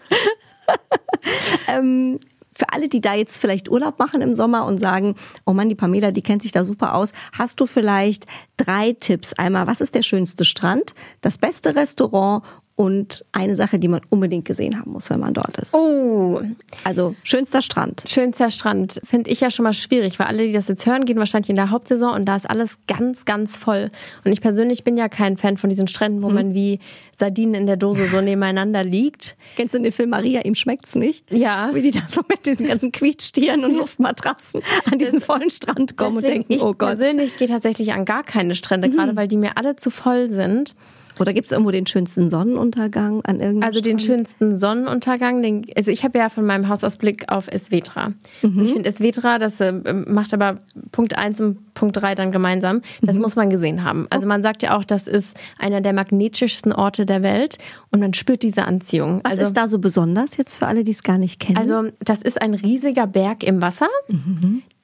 [1.68, 2.18] Ähm,
[2.56, 5.14] für alle, die da jetzt vielleicht Urlaub machen im Sommer und sagen,
[5.44, 9.34] oh Mann, die Pamela, die kennt sich da super aus, hast du vielleicht drei Tipps?
[9.34, 12.42] Einmal, was ist der schönste Strand, das beste Restaurant
[12.76, 15.72] und eine Sache, die man unbedingt gesehen haben muss, wenn man dort ist.
[15.72, 16.42] Oh,
[16.84, 18.04] Also schönster Strand.
[18.06, 21.18] schönster Strand finde ich ja schon mal schwierig, weil alle, die das jetzt hören, gehen
[21.18, 23.88] wahrscheinlich in der Hauptsaison und da ist alles ganz, ganz voll.
[24.26, 26.78] Und ich persönlich bin ja kein Fan von diesen Stränden, wo man wie
[27.18, 29.36] Sardinen in der Dose so nebeneinander liegt.
[29.56, 31.32] Kennst du den Film Maria, ihm schmeckt's nicht?
[31.32, 31.70] Ja.
[31.72, 34.60] Wie die da so mit diesen ganzen Quietschstieren und Luftmatratzen
[34.92, 36.88] an diesen vollen Strand kommen und Deswegen, denken, ich oh Gott.
[36.90, 40.74] persönlich gehe tatsächlich an gar keine Strände, gerade weil die mir alle zu voll sind.
[41.18, 44.18] Oder gibt's irgendwo den schönsten Sonnenuntergang an irgendeinem Also den Strand?
[44.18, 48.12] schönsten Sonnenuntergang, den, also ich habe ja von meinem Haus aus Blick auf Esvetra.
[48.42, 50.58] Und ich finde Esvetra, das äh, macht aber
[50.92, 52.82] Punkt 1 und Punkt 3 dann gemeinsam.
[53.02, 54.06] Das muss man gesehen haben.
[54.10, 57.58] Also man sagt ja auch, das ist einer der magnetischsten Orte der Welt
[57.90, 59.20] und man spürt diese Anziehung.
[59.24, 61.58] Was also, ist da so besonders jetzt für alle, die es gar nicht kennen?
[61.58, 63.88] also das ist ein riesiger Berg im Wasser.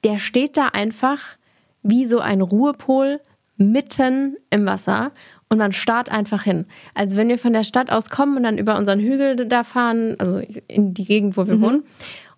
[0.03, 1.19] Der steht da einfach
[1.81, 3.19] wie so ein Ruhepol
[3.57, 5.11] mitten im Wasser
[5.53, 6.65] und man starrt einfach hin.
[6.95, 10.15] Also wenn wir von der Stadt aus kommen und dann über unseren Hügel da fahren,
[10.17, 11.83] also in die Gegend, wo wir wohnen,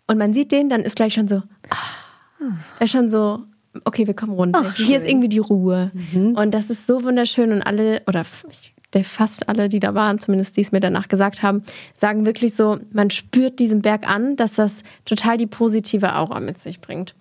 [0.06, 1.38] und man sieht den, dann ist gleich schon so,
[1.70, 2.48] ah,
[2.82, 3.40] ist schon so,
[3.86, 4.64] okay, wir kommen runter.
[4.66, 5.92] Ach, Hier ist irgendwie die Ruhe.
[6.36, 8.26] Und das ist so wunderschön und alle, oder
[9.04, 11.64] fast alle, die da waren, zumindest die es mir danach gesagt haben,
[11.98, 16.60] sagen wirklich so, man spürt diesen Berg an, dass das total die positive Aura mit
[16.60, 17.16] sich bringt.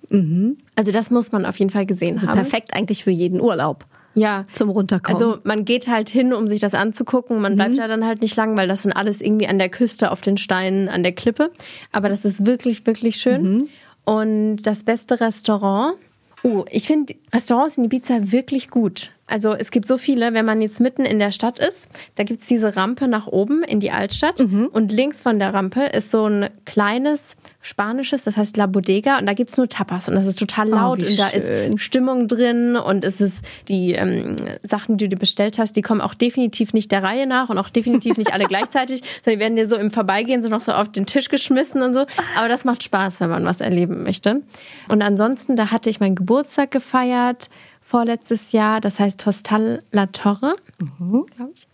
[0.74, 2.36] Also das muss man auf jeden Fall gesehen also haben.
[2.36, 3.86] perfekt eigentlich für jeden Urlaub.
[4.14, 4.44] Ja.
[4.52, 5.20] Zum Runterkommen.
[5.20, 7.40] Also man geht halt hin, um sich das anzugucken.
[7.40, 10.10] Man bleibt ja dann halt nicht lang, weil das sind alles irgendwie an der Küste,
[10.10, 11.50] auf den Steinen, an der Klippe.
[11.92, 13.68] Aber das ist wirklich, wirklich schön.
[14.04, 15.96] Und das beste Restaurant.
[16.42, 19.10] Oh, ich finde Restaurants in Ibiza wirklich gut.
[19.26, 22.46] Also es gibt so viele, wenn man jetzt mitten in der Stadt ist, da gibt's
[22.46, 24.40] diese Rampe nach oben in die Altstadt
[24.72, 29.24] und links von der Rampe ist so ein kleines spanisches, das heißt La Bodega und
[29.24, 31.72] da gibt's nur Tapas und das ist total laut wie und da schön.
[31.72, 33.36] ist Stimmung drin und es ist
[33.68, 37.26] die ähm, Sachen, die du dir bestellt hast, die kommen auch definitiv nicht der Reihe
[37.26, 40.50] nach und auch definitiv nicht alle gleichzeitig, sondern die werden dir so im Vorbeigehen so
[40.50, 42.04] noch so auf den Tisch geschmissen und so.
[42.36, 44.42] Aber das macht Spaß, wenn man was erleben möchte.
[44.88, 47.48] Und ansonsten, da hatte ich meinen Geburtstag gefeiert
[47.94, 48.80] vorletztes Jahr.
[48.80, 50.56] Das heißt Hostal La Torre,
[50.88, 51.68] glaube ich.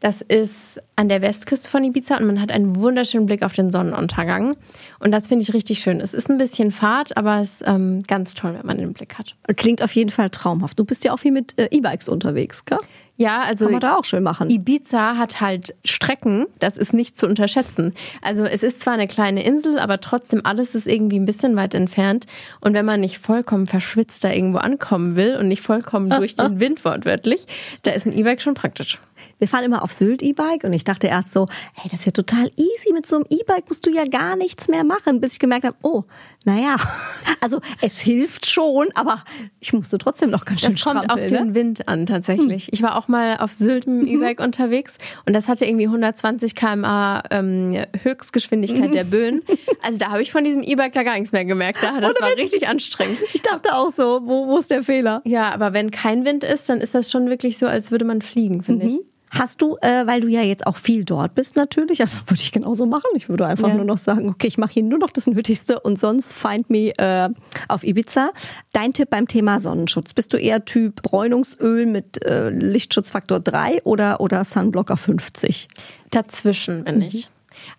[0.00, 0.52] Das ist
[0.96, 4.54] an der Westküste von Ibiza und man hat einen wunderschönen Blick auf den Sonnenuntergang.
[4.98, 6.02] Und das finde ich richtig schön.
[6.02, 9.14] Es ist ein bisschen Fahrt, aber es ist ähm, ganz toll, wenn man den Blick
[9.14, 9.34] hat.
[9.56, 10.78] Klingt auf jeden Fall traumhaft.
[10.78, 12.78] Du bist ja auch viel mit äh, E-Bikes unterwegs, gell?
[13.22, 14.50] Ja, also Kann man da auch schön machen.
[14.50, 17.94] Ibiza hat halt Strecken, das ist nicht zu unterschätzen.
[18.20, 21.74] Also es ist zwar eine kleine Insel, aber trotzdem alles ist irgendwie ein bisschen weit
[21.74, 22.26] entfernt.
[22.60, 26.58] Und wenn man nicht vollkommen verschwitzt da irgendwo ankommen will und nicht vollkommen durch den
[26.58, 27.46] Wind wortwörtlich,
[27.82, 28.98] da ist ein E-Bike schon praktisch.
[29.42, 32.12] Wir fahren immer auf Sylt E-Bike und ich dachte erst so, hey, das ist ja
[32.12, 32.92] total easy.
[32.92, 35.74] Mit so einem E-Bike musst du ja gar nichts mehr machen, bis ich gemerkt habe,
[35.82, 36.04] oh,
[36.44, 36.76] naja,
[37.40, 39.24] also es hilft schon, aber
[39.58, 41.28] ich musste trotzdem noch ganz schön Das kommt auf strampeln.
[41.28, 41.54] den ne?
[41.56, 42.72] Wind an, tatsächlich.
[42.72, 46.54] Ich war auch mal auf Sylt mit dem E-Bike unterwegs und das hatte irgendwie 120
[46.54, 49.42] km/h ähm, Höchstgeschwindigkeit der Böen.
[49.82, 51.82] Also da habe ich von diesem E-Bike da gar nichts mehr gemerkt.
[51.82, 53.18] Da, das war richtig anstrengend.
[53.34, 55.20] Ich dachte auch so, wo, wo ist der Fehler?
[55.24, 58.22] Ja, aber wenn kein Wind ist, dann ist das schon wirklich so, als würde man
[58.22, 59.00] fliegen, finde ich.
[59.34, 62.52] Hast du, äh, weil du ja jetzt auch viel dort bist natürlich, also würde ich
[62.52, 63.08] genauso machen.
[63.14, 63.74] Ich würde einfach Ja.
[63.74, 66.92] nur noch sagen, okay, ich mache hier nur noch das Nötigste und sonst find me
[66.98, 67.30] äh,
[67.68, 68.30] auf Ibiza.
[68.74, 70.12] Dein Tipp beim Thema Sonnenschutz.
[70.12, 75.68] Bist du eher Typ Bräunungsöl mit äh, Lichtschutzfaktor 3 oder, oder Sunblocker 50?
[76.10, 77.30] Dazwischen bin ich.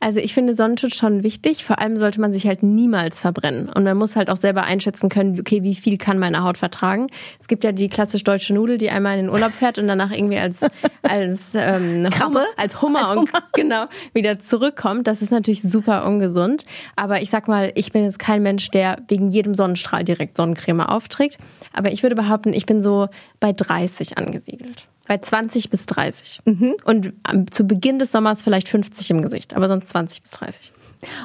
[0.04, 1.64] Also ich finde Sonnenschutz schon wichtig.
[1.64, 3.70] Vor allem sollte man sich halt niemals verbrennen.
[3.70, 7.08] Und man muss halt auch selber einschätzen können, okay, wie viel kann meine Haut vertragen.
[7.40, 10.12] Es gibt ja die klassisch deutsche Nudel, die einmal in den Urlaub fährt und danach
[10.12, 10.58] irgendwie als,
[11.04, 12.10] als, ähm?
[12.22, 15.08] Hummer, als Hummer Als und genau wieder zurückkommt.
[15.08, 16.66] Das ist natürlich super ungesund.
[16.98, 20.82] Aber ich sag mal, ich bin jetzt kein Mensch, der wegen jedem Sonnenstrahl direkt Sonnencreme
[20.82, 21.38] aufträgt.
[21.72, 23.08] Aber ich würde behaupten, ich bin so
[23.40, 24.86] bei 30 angesiedelt.
[25.08, 26.40] Bei 20 bis 30.
[26.86, 30.72] Und am- zu Beginn des Sommers vielleicht 50 im Gesicht, aber sonst 20 bis 30.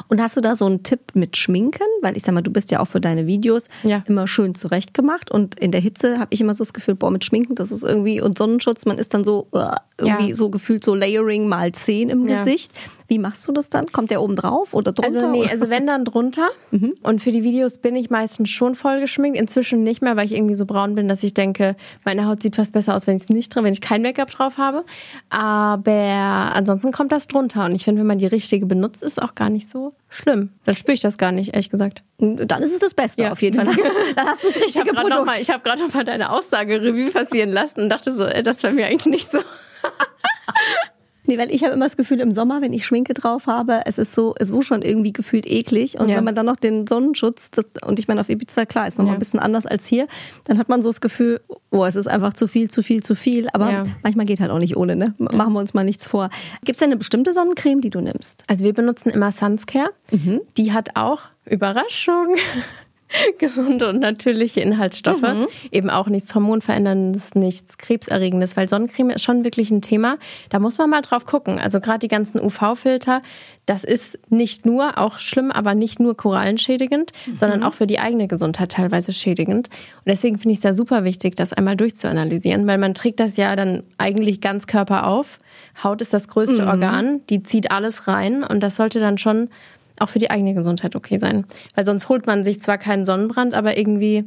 [0.09, 1.85] Und hast du da so einen Tipp mit Schminken?
[2.03, 4.03] Weil ich sag mal, du bist ja auch für deine Videos Ja.
[4.09, 7.25] immer schön zurechtgemacht und in der Hitze habe ich immer so das Gefühl, boah, mit
[7.25, 10.35] Schminken, das ist irgendwie und Sonnenschutz, man ist dann so uh, irgendwie Ja.
[10.35, 12.43] so gefühlt so Layering mal 10 im Ja.
[12.43, 12.73] Gesicht.
[13.11, 13.87] Wie machst du das dann?
[13.91, 15.15] Kommt der oben drauf oder drunter?
[15.23, 15.51] Also nee, oder?
[15.51, 16.51] also wenn dann drunter.
[17.03, 19.39] Und für die Videos bin ich meistens schon voll geschminkt.
[19.39, 22.57] Inzwischen nicht mehr, weil ich irgendwie so braun bin, dass ich denke, meine Haut sieht
[22.57, 24.85] fast besser aus, wenn ich es nicht drin, wenn ich kein Make-up drauf habe.
[25.31, 27.65] Aber ansonsten kommt das drunter.
[27.65, 30.51] Und ich finde, wenn man die richtige benutzt, ist auch gar nicht so schlimm.
[30.67, 32.03] Dann spüre ich das gar nicht, ehrlich gesagt.
[32.19, 33.33] dann ist es das Beste Ja.
[33.33, 33.67] auf jeden Fall.
[34.17, 35.15] Dann hast du habe gerade Produkt.
[35.15, 38.25] noch, mal- ich hab grad noch mal deine Aussage Revue passieren lassen und dachte so,
[38.25, 39.39] äh, das war mir eigentlich nicht so.
[41.29, 43.99] Nee, weil ich habe immer das Gefühl, im Sommer, wenn ich Schminke drauf habe, es
[43.99, 46.01] ist so, so schon irgendwie gefühlt eklig.
[46.01, 46.17] Und Ja.
[46.17, 49.13] wenn man dann noch den Sonnenschutz, das, und ich meine, auf Ibiza, klar, ist nochmal
[49.13, 49.17] Ja.
[49.17, 50.07] ein bisschen anders als hier,
[50.45, 53.15] dann hat man so das Gefühl, oh, es ist einfach zu viel, zu viel, zu
[53.15, 53.47] viel.
[53.53, 53.83] Aber Ja.
[54.03, 55.15] manchmal geht halt auch nicht ohne, ne?
[55.19, 56.31] Machen wir uns mal nichts vor.
[56.65, 58.43] Gibt es denn eine bestimmte Sonnencreme, die du nimmst?
[58.47, 59.91] Also wir benutzen immer Sunscare.
[60.57, 62.37] Die hat auch Überraschung.
[63.39, 65.23] Gesunde und natürliche Inhaltsstoffe.
[65.71, 70.19] Eben auch nichts Hormonveränderndes, nichts Krebserregendes, weil Sonnencreme ist schon wirklich ein Thema.
[70.51, 71.59] Da muss man mal drauf gucken.
[71.59, 73.23] Also gerade die ganzen UV-Filter,
[73.67, 78.29] das ist nicht nur, auch schlimm, aber nicht nur korallenschädigend, sondern auch für die eigene
[78.29, 79.69] Gesundheit teilweise schädigend.
[79.69, 83.37] Und deswegen finde ich es da super wichtig, das einmal durchzuanalysieren, weil man trägt das
[83.37, 85.39] ja dann eigentlich ganz Körper auf.
[85.83, 89.49] Haut ist das größte Organ, die zieht alles rein und das sollte dann schon
[90.01, 91.45] auch für die eigene Gesundheit okay sein.
[91.75, 94.25] Weil sonst holt man sich zwar keinen Sonnenbrand, aber irgendwie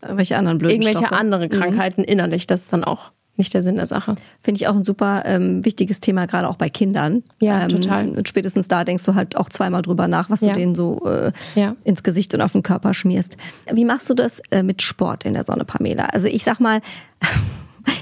[0.00, 1.14] Welche anderen blöden irgendwelche Stoffe?
[1.20, 2.46] andere Krankheiten innerlich.
[2.46, 4.16] Das ist dann auch nicht der Sinn der Sache.
[4.42, 7.22] Finde ich auch ein super ähm, wichtiges Thema, gerade auch bei Kindern.
[7.40, 8.08] Ja, ähm, total.
[8.08, 10.48] Und spätestens da denkst du halt auch zweimal drüber nach, was Ja.
[10.54, 11.76] du denen so äh, Ja.
[11.84, 13.36] ins Gesicht und auf den Körper schmierst.
[13.72, 16.06] Wie machst du das äh, mit Sport in der Sonne, Pamela?
[16.06, 16.80] Also ich sag mal,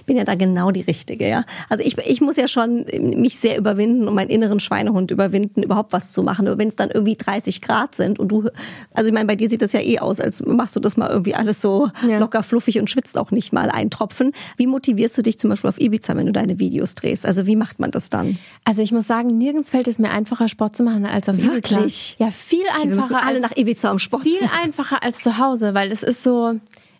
[0.07, 1.45] bin ja da genau die Richtige, ja.
[1.69, 5.93] Also ich, ich muss ja schon mich sehr überwinden und meinen inneren Schweinehund überwinden, überhaupt
[5.93, 6.47] was zu machen.
[6.49, 8.49] Aber wenn es dann irgendwie 30 Grad sind und du,
[8.95, 11.11] also ich meine, bei dir sieht das ja eh aus, als machst du das mal
[11.11, 12.19] irgendwie alles so Ja.
[12.19, 14.33] locker fluffig und schwitzt auch nicht mal einen Tropfen.
[14.57, 17.27] Wie motivierst du dich zum Beispiel auf Ibiza, wenn du deine Videos drehst?
[17.27, 18.39] Also wie macht man das dann?
[18.65, 21.53] Also ich muss sagen, nirgends fällt es mir einfacher, Sport zu machen als auf Ibiza.
[21.55, 22.17] Wirklich?
[22.19, 24.61] Ja, viel Wir müssen einfacher alle als nach Ibiza um Sport zu viel machen.
[24.65, 26.55] einfacher als zu Hause, weil es ist so,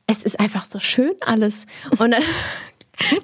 [0.09, 1.67] es ist einfach so schön alles.
[1.99, 2.23] Und dann,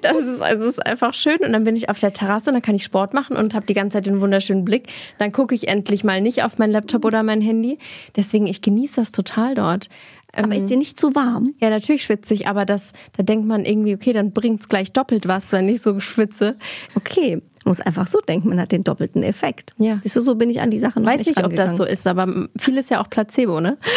[0.01, 1.39] Das ist, also ist einfach schön.
[1.39, 3.65] Und dann bin ich auf der Terrasse und dann kann ich Sport machen und habe
[3.65, 4.93] die ganze Zeit den wunderschönen Blick.
[5.19, 7.79] Dann gucke ich endlich mal nicht auf mein Laptop oder mein Handy.
[8.15, 9.89] Deswegen, ich genieße das total dort.
[10.35, 11.53] Aber ist dir nicht zu warm?
[11.61, 15.27] Ja, natürlich schwitze ich, aber das, da denkt man irgendwie, okay, dann bringt's gleich doppelt
[15.27, 16.55] was, wenn ich so schwitze.
[16.95, 19.73] Okay, muss einfach so denken, man hat den doppelten Effekt.
[19.77, 19.99] Ja.
[20.03, 21.83] Siehst du, so bin ich an die Sache noch Weiß nicht nicht, ob das so
[21.83, 23.77] ist, aber viel ist ja auch Placebo, ne?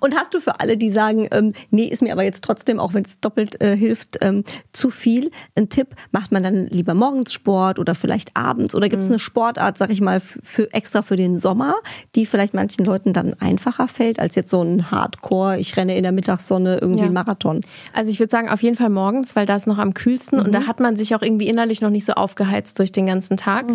[0.00, 2.94] Und hast du für alle, die sagen, ähm, nee, ist mir aber jetzt trotzdem, auch
[2.94, 7.32] wenn es doppelt äh, hilft, ähm, zu viel, ein Tipp, macht man dann lieber morgens
[7.32, 8.74] Sport oder vielleicht abends?
[8.74, 11.74] Oder gibt es eine Sportart, sag ich mal, für extra für den Sommer,
[12.14, 16.02] die vielleicht manchen Leuten dann einfacher fällt, als jetzt so ein Hardcore, ich renne in
[16.02, 17.10] der Mittagssonne irgendwie Ja.
[17.10, 17.60] Marathon?
[17.92, 20.52] Also ich würde sagen, auf jeden Fall morgens, weil da ist noch am kühlsten und
[20.52, 23.66] da hat man sich auch irgendwie innerlich noch nicht so aufgeheizt durch den ganzen Tag.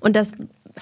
[0.00, 0.32] Und das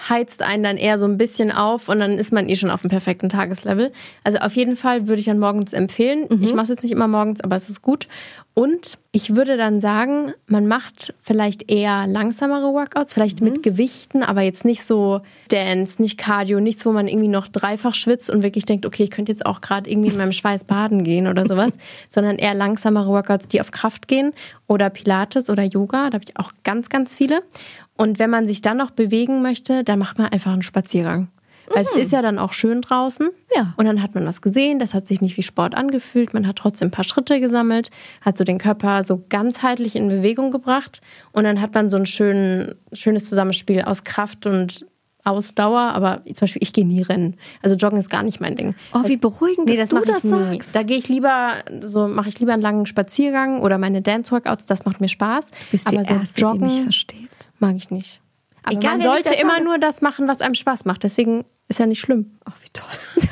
[0.08, 2.82] heizt einen dann eher so ein bisschen auf und dann ist man eh schon auf
[2.82, 3.92] dem perfekten Tageslevel.
[4.22, 6.28] Also auf jeden Fall würde ich dann morgens empfehlen.
[6.42, 8.06] Ich mache es jetzt nicht immer morgens, aber es ist gut.
[8.52, 14.42] Und ich würde dann sagen, man macht vielleicht eher langsamere Workouts, vielleicht mit Gewichten, aber
[14.42, 18.64] jetzt nicht so Dance, nicht Cardio, nichts, wo man irgendwie noch dreifach schwitzt und wirklich
[18.64, 21.76] denkt, okay, ich könnte jetzt auch gerade irgendwie in meinem Schweiß baden gehen oder sowas,
[22.10, 24.32] sondern eher langsamere Workouts, die auf Kraft gehen
[24.66, 27.42] oder Pilates oder Yoga, da habe ich auch ganz, ganz viele.
[27.96, 31.28] Und wenn man sich dann noch bewegen möchte, dann macht man einfach einen Spaziergang.
[31.72, 33.28] Weil es ist ja dann auch schön draußen.
[33.54, 33.74] Ja.
[33.76, 36.56] Und dann hat man das gesehen, das hat sich nicht wie Sport angefühlt, man hat
[36.56, 41.00] trotzdem ein paar Schritte gesammelt, hat so den Körper so ganzheitlich in Bewegung gebracht
[41.32, 44.84] und dann hat man so ein schön, schönes Zusammenspiel aus Kraft und
[45.22, 47.36] Ausdauer, aber zum Beispiel ich gehe nie rennen.
[47.62, 48.74] Also Joggen ist gar nicht mein Ding.
[48.94, 50.30] Oh, wie beruhigend, Nee, dass das du das nie.
[50.30, 50.74] sagst.
[50.74, 54.86] Da gehe ich lieber, so mache ich lieber einen langen Spaziergang oder meine Dance-Workouts, das
[54.86, 55.50] macht mir Spaß.
[55.50, 57.28] Du bist aber die so Erste, Joggen die mich versteht.
[57.58, 58.20] mag ich nicht.
[58.62, 61.02] Aber Egal, man sollte immer nur das machen, was einem Spaß macht.
[61.02, 62.32] Deswegen ist ja nicht schlimm.
[62.44, 62.88] Ach, wie toll.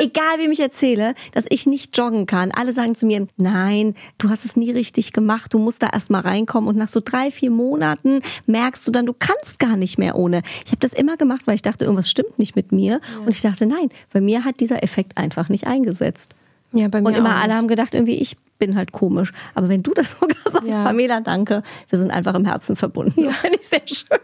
[0.00, 2.52] Egal, wem ich erzähle, dass ich nicht joggen kann.
[2.52, 6.08] Alle sagen zu mir, nein, du hast es nie richtig gemacht, du musst da erst
[6.08, 6.68] mal reinkommen.
[6.68, 10.42] Und nach so drei, vier Monaten merkst du dann, du kannst gar nicht mehr ohne.
[10.64, 13.00] Ich habe das immer gemacht, weil ich dachte, irgendwas stimmt nicht mit mir.
[13.20, 16.36] Und ich dachte, nein, bei mir hat dieser Effekt einfach nicht eingesetzt.
[16.72, 19.32] Ja, bei mir Und immer alle haben gedacht, irgendwie ich bin halt komisch.
[19.54, 20.84] Aber wenn du das sogar sagst, Ja.
[20.84, 21.62] Pamela, danke.
[21.88, 23.24] Wir sind einfach im Herzen verbunden.
[23.24, 24.18] Das finde ich sehr schön.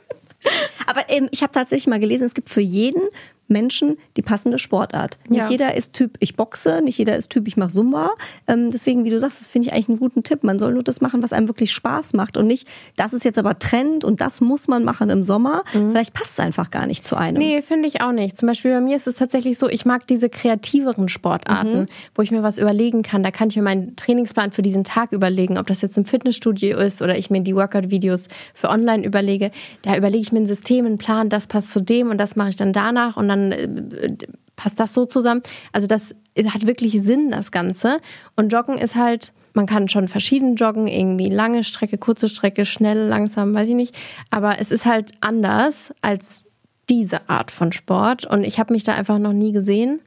[0.87, 3.03] Aber ähm, ich habe tatsächlich mal gelesen, es gibt für jeden
[3.49, 5.19] Menschen die passende Sportart.
[5.29, 5.49] Nicht Ja.
[5.51, 8.11] jeder ist Typ, ich boxe, nicht jeder ist Typ, ich mache Zumba.
[8.47, 10.45] Ähm, deswegen, wie du sagst, das finde ich eigentlich einen guten Tipp.
[10.45, 13.39] Man soll nur das machen, was einem wirklich Spaß macht und nicht, das ist jetzt
[13.39, 15.63] aber Trend und das muss man machen im Sommer.
[15.73, 17.35] Vielleicht passt es einfach gar nicht zu einem.
[17.35, 17.49] Mhm.
[17.49, 18.37] Nee, finde ich auch nicht.
[18.39, 21.87] Zum Beispiel bei mir ist es tatsächlich so, ich mag diese kreativeren Sportarten, Mhm.
[22.15, 23.23] wo ich mir was überlegen kann.
[23.23, 26.79] Da kann ich mir meinen Trainingsplan für diesen Tag überlegen, ob das jetzt im Fitnessstudio
[26.79, 29.51] ist oder ich mir die Workout-Videos für online überlege.
[29.83, 32.51] Da überlege ich mir ein System, einen Plan, das passt zu dem und das mache
[32.51, 34.17] ich dann danach und dann äh,
[34.57, 35.43] passt das so zusammen.
[35.73, 36.15] Also das
[36.47, 37.99] hat wirklich Sinn, das Ganze.
[38.37, 43.07] Und Joggen ist halt, man kann schon verschieden joggen, irgendwie lange Strecke, kurze Strecke, schnell,
[43.07, 43.97] langsam, weiß ich nicht.
[44.31, 46.45] Aber es ist halt anders als
[46.89, 48.27] diese Art von Sport.
[48.27, 50.01] Und ich habe mich da einfach noch nie gesehen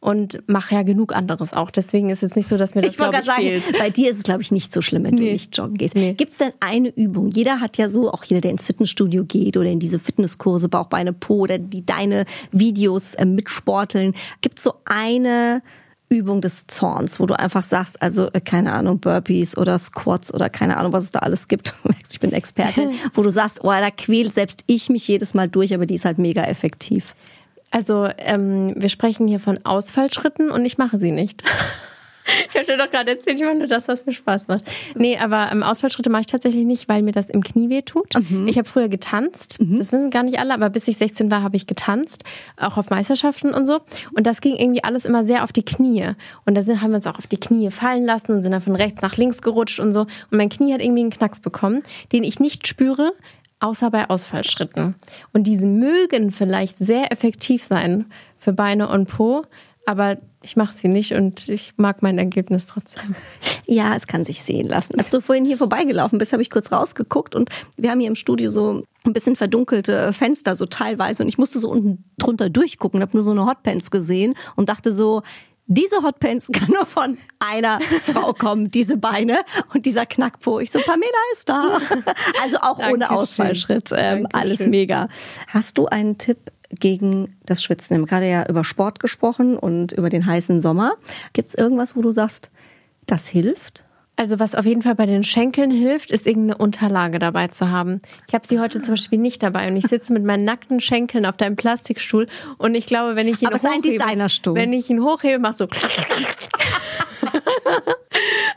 [0.00, 1.70] und mache ja genug anderes auch.
[1.70, 3.78] Deswegen ist jetzt nicht so, dass mir das, Ich wollte glaube ich, sagen, fehlt.
[3.78, 5.32] bei dir ist es, glaube ich, nicht so schlimm, wenn du Nee.
[5.32, 5.94] nicht joggen gehst.
[5.96, 6.14] Nee.
[6.14, 7.30] Gibt es denn eine Übung?
[7.30, 10.86] Jeder hat ja so, auch jeder, der ins Fitnessstudio geht oder in diese Fitnesskurse, Bauch,
[10.86, 14.14] Beine, Po oder die deine Videos äh, mitsporteln.
[14.40, 15.62] Gibt es so eine
[16.10, 20.48] Übung des Zorns, wo du einfach sagst, also äh, keine Ahnung, Burpees oder Squats oder
[20.48, 21.74] keine Ahnung, was es da alles gibt.
[21.82, 25.48] Du Ich bin Expertin, wo du sagst, oh, da quält selbst ich mich jedes Mal
[25.48, 27.14] durch, aber die ist halt mega effektiv.
[27.70, 31.42] Also ähm, wir sprechen hier von Ausfallschritten und ich mache sie nicht.
[32.48, 34.62] Ich habe dir doch gerade erzählt, ich mache nur das, was mir Spaß macht.
[34.94, 38.14] Nee, aber ähm, Ausfallschritte mache ich tatsächlich nicht, weil mir das im Knie weh tut.
[38.46, 41.56] Ich habe früher getanzt, das wissen gar nicht alle, aber bis ich 16 war, habe
[41.56, 42.24] ich getanzt,
[42.56, 43.78] auch auf Meisterschaften und so.
[44.14, 46.12] Und das ging irgendwie alles immer sehr auf die Knie.
[46.44, 48.76] Und da haben wir uns auch auf die Knie fallen lassen und sind dann von
[48.76, 50.02] rechts nach links gerutscht und so.
[50.02, 53.12] Und mein Knie hat irgendwie einen Knacks bekommen, den ich nicht spüre,
[53.60, 54.94] außer bei Ausfallschritten.
[55.32, 59.44] Und diese mögen vielleicht sehr effektiv sein für Beine und Po,
[59.86, 63.14] aber ich mache sie nicht und ich mag mein Ergebnis trotzdem.
[63.66, 64.98] Ja, es kann sich sehen lassen.
[64.98, 68.14] Als du vorhin hier vorbeigelaufen bist, habe ich kurz rausgeguckt und wir haben hier im
[68.14, 71.22] Studio so ein bisschen verdunkelte Fenster, so teilweise.
[71.22, 74.92] Und ich musste so unten drunter durchgucken, habe nur so eine Hotpants gesehen und dachte
[74.92, 75.22] so,
[75.68, 79.38] diese Hotpants kann nur von einer Frau kommen, diese Beine
[79.72, 80.58] und dieser Knackpo.
[80.60, 81.78] Ich so, Pamela ist da.
[82.42, 83.16] Also auch ohne Dankeschön.
[83.16, 83.90] Ausfallschritt.
[83.94, 85.08] Ähm, alles mega.
[85.48, 86.38] Hast du einen Tipp
[86.70, 87.90] gegen das Schwitzen?
[87.90, 90.94] Wir haben gerade ja über Sport gesprochen und über den heißen Sommer.
[91.32, 92.50] Gibt es irgendwas, wo du sagst,
[93.06, 93.84] das hilft?
[94.18, 98.02] Also was auf jeden Fall bei den Schenkeln hilft, ist irgendeine Unterlage dabei zu haben.
[98.26, 101.24] Ich habe sie heute zum Beispiel nicht dabei und ich sitze mit meinen nackten Schenkeln
[101.24, 102.26] auf deinem Plastikstuhl
[102.58, 104.56] und ich glaube, wenn ich ihn Aber es ist ein hochhebe, Designerstuhl.
[104.56, 105.68] wenn ich ihn hochhebe, mach so.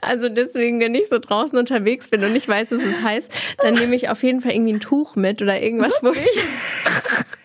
[0.02, 3.76] Also deswegen, wenn ich so draußen unterwegs bin und ich weiß, es ist heiß, dann
[3.76, 6.44] nehme ich auf jeden Fall irgendwie ein Tuch mit oder irgendwas, wo ich,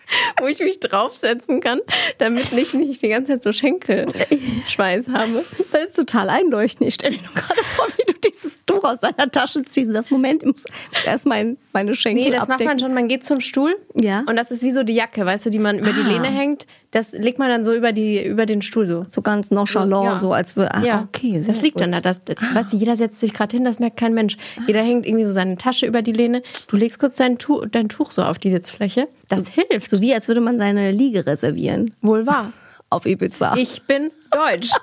[0.41, 1.79] wo ich mich draufsetzen kann,
[2.17, 5.43] damit ich nicht die ganze Zeit so Schenkelschweiß habe.
[5.71, 6.87] Das ist total einleuchtend.
[6.87, 9.93] Ich stelle mir nur gerade vor, wie du dieses Tuch aus deiner Tasche ziehst.
[9.93, 10.63] Das Moment, ich muss
[11.05, 12.65] erst mein, meine Schenkel Nee, das abdecken.
[12.65, 12.93] macht man schon.
[12.93, 14.23] Man geht zum Stuhl Ja.
[14.27, 16.09] und das ist wie so die Jacke, weißt du, die man über die Ah.
[16.11, 16.65] Lehne hängt.
[16.91, 19.03] Das legt man dann so über, die, über den Stuhl so.
[19.09, 20.15] so ganz nonchalant, Ja.
[20.15, 20.73] so als würde.
[20.73, 21.81] Ah, Ja, okay, sehr das liegt gut.
[21.81, 21.99] dann da.
[21.99, 24.37] Das, das, weißt du, jeder setzt sich gerade hin, das merkt kein Mensch.
[24.67, 26.41] Jeder hängt irgendwie so seine Tasche über die Lehne.
[26.69, 29.09] Du legst kurz dein, Tu dein Tuch so auf die Sitzfläche.
[29.27, 29.89] Das hilft.
[29.89, 32.51] So wie als würde man seine Liege reservieren Wohl wahr.
[32.89, 33.55] auf Ibiza.
[33.57, 34.69] Ich bin deutsch.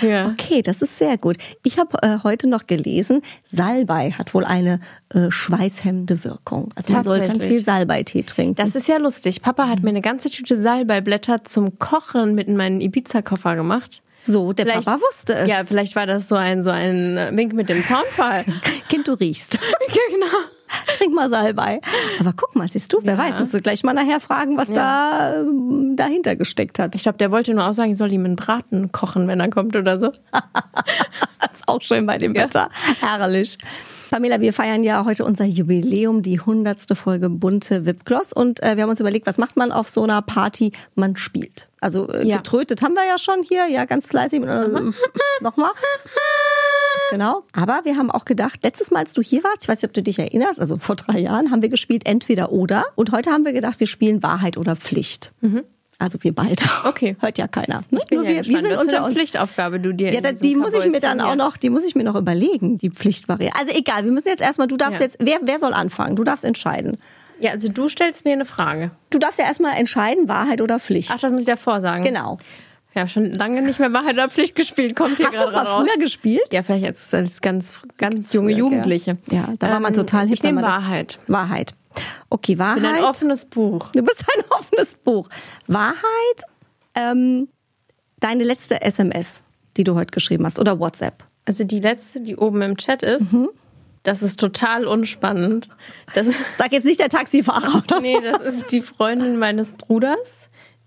[0.00, 0.12] Genau.
[0.14, 0.26] Ja.
[0.28, 1.36] Okay, das ist sehr gut.
[1.62, 4.80] Ich habe äh, heute noch gelesen, Salbei hat wohl eine
[5.14, 6.70] äh, schweißhemmende Wirkung.
[6.74, 8.56] Also man soll ganz viel Salbeitee trinken.
[8.56, 9.40] Das ist ja lustig.
[9.42, 14.02] Papa hat mir eine ganze Tüte Salbeiblätter zum Kochen mit in meinen Ibiza-Koffer gemacht.
[14.20, 15.48] so, der Vielleicht- Papa wusste es.
[15.50, 18.44] Ja, vielleicht war das so ein, so ein Wink mit dem Zaunfall.
[18.88, 19.58] Kind, du riechst.
[20.10, 20.26] genau.
[20.98, 21.80] Trink mal Salbei.
[22.20, 25.36] Aber guck mal, siehst du, wer weiß, musst du gleich mal nachher fragen, was da
[25.40, 26.94] ähm, dahinter gesteckt hat.
[26.94, 29.50] Ich glaube, der wollte nur auch sagen, ich soll ihm einen Braten kochen, wenn er
[29.50, 30.12] kommt oder so.
[31.40, 32.68] Das ist auch schön bei dem Wetter.
[33.00, 33.58] Herrlich.
[34.10, 38.32] Pamela, wir feiern ja heute unser Jubiläum, die hundertste Folge bunte Wipgloss.
[38.32, 40.70] Und äh, wir haben uns überlegt, was macht man auf so einer Party?
[40.94, 41.68] Man spielt.
[41.80, 42.36] Also äh, Ja.
[42.36, 44.42] getrötet haben wir ja schon hier, ja, ganz fleißig.
[44.42, 44.68] Äh,
[45.40, 45.70] Nochmal.
[47.12, 47.42] Genau.
[47.52, 49.92] Aber wir haben auch gedacht, letztes Mal, als du hier warst, ich weiß nicht, ob
[49.94, 52.84] du dich erinnerst, also vor drei Jahren, haben wir gespielt entweder oder.
[52.96, 55.32] Und heute haben wir gedacht, wir spielen Wahrheit oder Pflicht.
[55.98, 56.64] Also wir beide.
[56.84, 57.16] Okay.
[57.20, 57.82] Hört ja keiner.
[57.90, 57.98] Ne?
[58.00, 59.14] Ich bin Nur ja wir, gespannt, wir sind unter uns.
[59.14, 61.94] Pflichtaufgabe du dir Ja, da, die muss ich mir dann auch noch, die muss ich
[61.94, 63.56] mir noch überlegen, die Pflichtvariante.
[63.58, 65.06] Also egal, wir müssen jetzt erstmal, du darfst Ja.
[65.06, 66.16] jetzt, wer, wer soll anfangen?
[66.16, 66.96] Du darfst entscheiden.
[67.38, 68.90] Ja, also du stellst mir eine Frage.
[69.10, 71.10] Du darfst ja erstmal entscheiden, Wahrheit oder Pflicht.
[71.12, 72.02] Ach, das muss ich davor sagen.
[72.04, 72.38] genau.
[72.94, 75.64] Ja, schon lange nicht mehr Wahrheit oder Pflicht gespielt, kommt hier Hast du es mal
[75.66, 75.86] raus.
[75.88, 76.42] früher gespielt?
[76.52, 79.16] Ja, vielleicht als, als ganz, ganz junge Jugendliche.
[79.30, 80.34] Ja, da war man Ähm, total hip.
[80.34, 81.18] Ich nehme Wahrheit.
[81.26, 81.74] Wahrheit.
[82.28, 83.02] Okay, Ich bin ein Wahrheit.
[83.04, 83.90] offenes Buch.
[83.92, 85.28] Du bist ein offenes Buch.
[85.66, 85.96] Wahrheit,
[86.94, 87.48] ähm,
[88.20, 89.42] deine letzte SMS,
[89.76, 91.24] die du heute geschrieben hast, oder WhatsApp.
[91.44, 93.48] Also die letzte, die oben im Chat ist, Mhm.
[94.02, 95.68] das ist total unspannend.
[96.14, 96.26] Das,
[96.58, 100.18] Sag jetzt nicht der Taxifahrer oder nee, das ist die Freundin meines Bruders,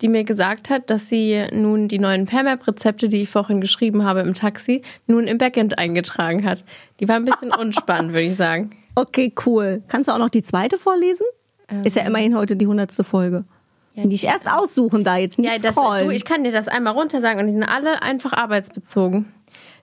[0.02, 4.22] die mir gesagt hat, dass sie nun die neuen Permap-Rezepte, die ich vorhin geschrieben habe
[4.22, 6.66] im Taxi, nun im Backend eingetragen hat.
[7.00, 8.72] Die war ein bisschen unspannend, würde ich sagen.
[8.96, 9.84] Okay, cool.
[9.88, 11.26] Kannst du auch noch die zweite vorlesen?
[11.84, 13.44] Ist ja immerhin heute die hundertste Folge.
[13.96, 16.06] die ich erst aussuchen da jetzt, nicht Ja, das, scrollen.
[16.08, 19.26] du, ich kann dir das einmal runter sagen und die sind alle einfach arbeitsbezogen.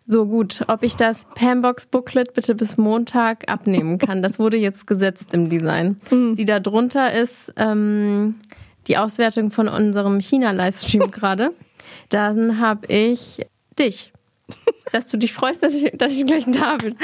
[0.07, 4.87] So gut, ob ich das Pambox Booklet bitte bis Montag abnehmen kann, das wurde jetzt
[4.87, 5.97] gesetzt im Design.
[6.09, 6.35] Hm.
[6.37, 8.37] Die da drunter ist ähm,
[8.89, 11.53] die Auswertung von unserem China-Livestream gerade.
[12.09, 13.47] Dann habe ich
[13.79, 14.13] dich.
[14.93, 16.95] Dass du dich freust, dass ich, dass ich gleich da bin.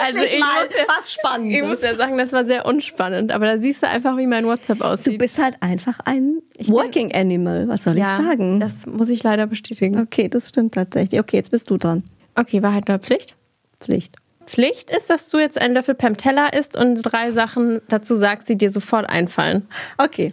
[0.00, 1.56] Also Endlich mal muss ja, was Spannendes.
[1.56, 3.30] ich muss ja sagen, das war sehr unspannend.
[3.30, 5.18] Aber da siehst du einfach, wie mein WhatsApp Du aussieht.
[5.18, 8.58] bist halt einfach ein Working Animal, was soll ja, ich sagen?
[8.58, 10.00] das muss ich leider bestätigen.
[10.00, 11.20] okay, das stimmt tatsächlich.
[11.20, 12.02] Okay, jetzt bist du dran.
[12.34, 13.36] Okay, Wahrheit oder Pflicht?
[13.80, 14.16] Pflicht.
[14.46, 18.48] Pflicht ist, dass du jetzt einen Löffel Pam Teller isst und drei Sachen dazu sagst,
[18.48, 19.68] die dir sofort einfallen.
[19.98, 20.32] Okay.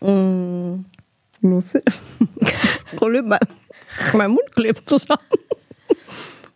[0.00, 0.84] Mm,
[1.40, 1.74] Nuss.
[2.96, 3.38] Problem, mein,
[4.14, 5.20] mein Mund klebt zusammen.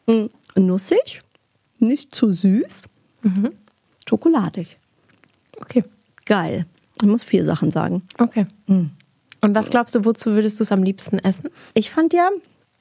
[0.07, 0.27] Mm,
[0.57, 1.23] Nussig,
[1.79, 2.83] nicht zu süß,
[4.09, 4.79] schokoladig.
[5.61, 5.85] Okay.
[6.25, 6.67] Geil.
[7.01, 8.03] Ich muss vier Sachen sagen.
[8.19, 8.47] Okay.
[8.69, 11.49] Und was glaubst du, wozu würdest du es am liebsten essen?
[11.75, 12.29] Ich fand ja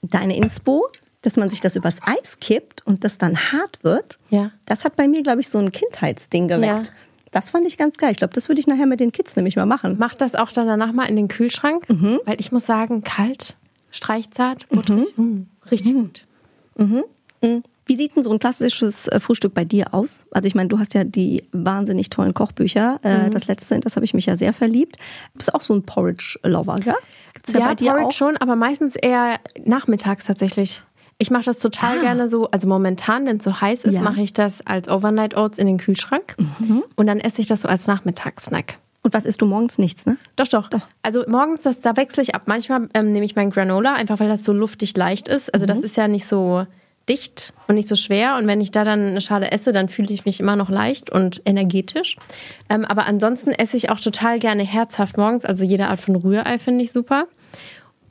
[0.02, 0.86] deine Inspo,
[1.22, 4.52] dass man sich das übers Eis kippt und das dann hart wird, Ja.
[4.66, 6.88] das hat bei mir, glaube ich, so ein Kindheitsding geweckt.
[6.88, 6.94] Ja.
[7.32, 8.12] Das fand ich ganz geil.
[8.12, 9.96] Ich glaube, das würde ich nachher mit den Kids nämlich mal machen.
[10.00, 11.86] Mach das auch dann danach mal in den Kühlschrank,
[12.26, 13.56] weil ich muss sagen, kalt,
[13.92, 16.26] streichzart, butterig, mm, richtig gut.
[17.88, 20.26] Wie sieht denn so ein klassisches äh, Frühstück bei dir aus?
[20.32, 23.00] Also ich meine, du hast ja die wahnsinnig tollen Kochbücher.
[23.02, 24.98] Äh, Das letzte, in das habe ich mich ja sehr verliebt.
[25.34, 26.96] Du bist auch so ein Porridge-Lover, gell?
[27.34, 28.12] Gibt's ja, Ja, bei dir Porridge auch?
[28.12, 30.84] schon, aber meistens eher nachmittags tatsächlich.
[31.22, 34.02] Ich mache das total gerne so, also momentan, wenn es so heiß ist, Ja.
[34.02, 36.36] mache ich das als Overnight Oats in den Kühlschrank
[36.96, 38.80] und dann esse ich das so als Nachmittagssnack.
[39.04, 39.78] Und was isst du morgens?
[39.78, 40.18] Nichts, ne?
[40.36, 40.70] Doch, doch.
[41.04, 42.44] Also morgens, das, da wechsle ich ab.
[42.48, 45.54] Manchmal ähm, nehme ich mein Granola, einfach weil das so luftig leicht ist.
[45.54, 46.66] Also das ist ja nicht so
[47.08, 48.36] dicht und nicht so schwer.
[48.38, 51.12] Und wenn ich da dann eine Schale esse, dann fühle ich mich immer noch leicht
[51.12, 52.16] und energetisch.
[52.70, 55.46] Ähm, aber ansonsten esse ich auch total gerne herzhaft morgens.
[55.46, 57.26] Also jede Art von Rührei finde ich super.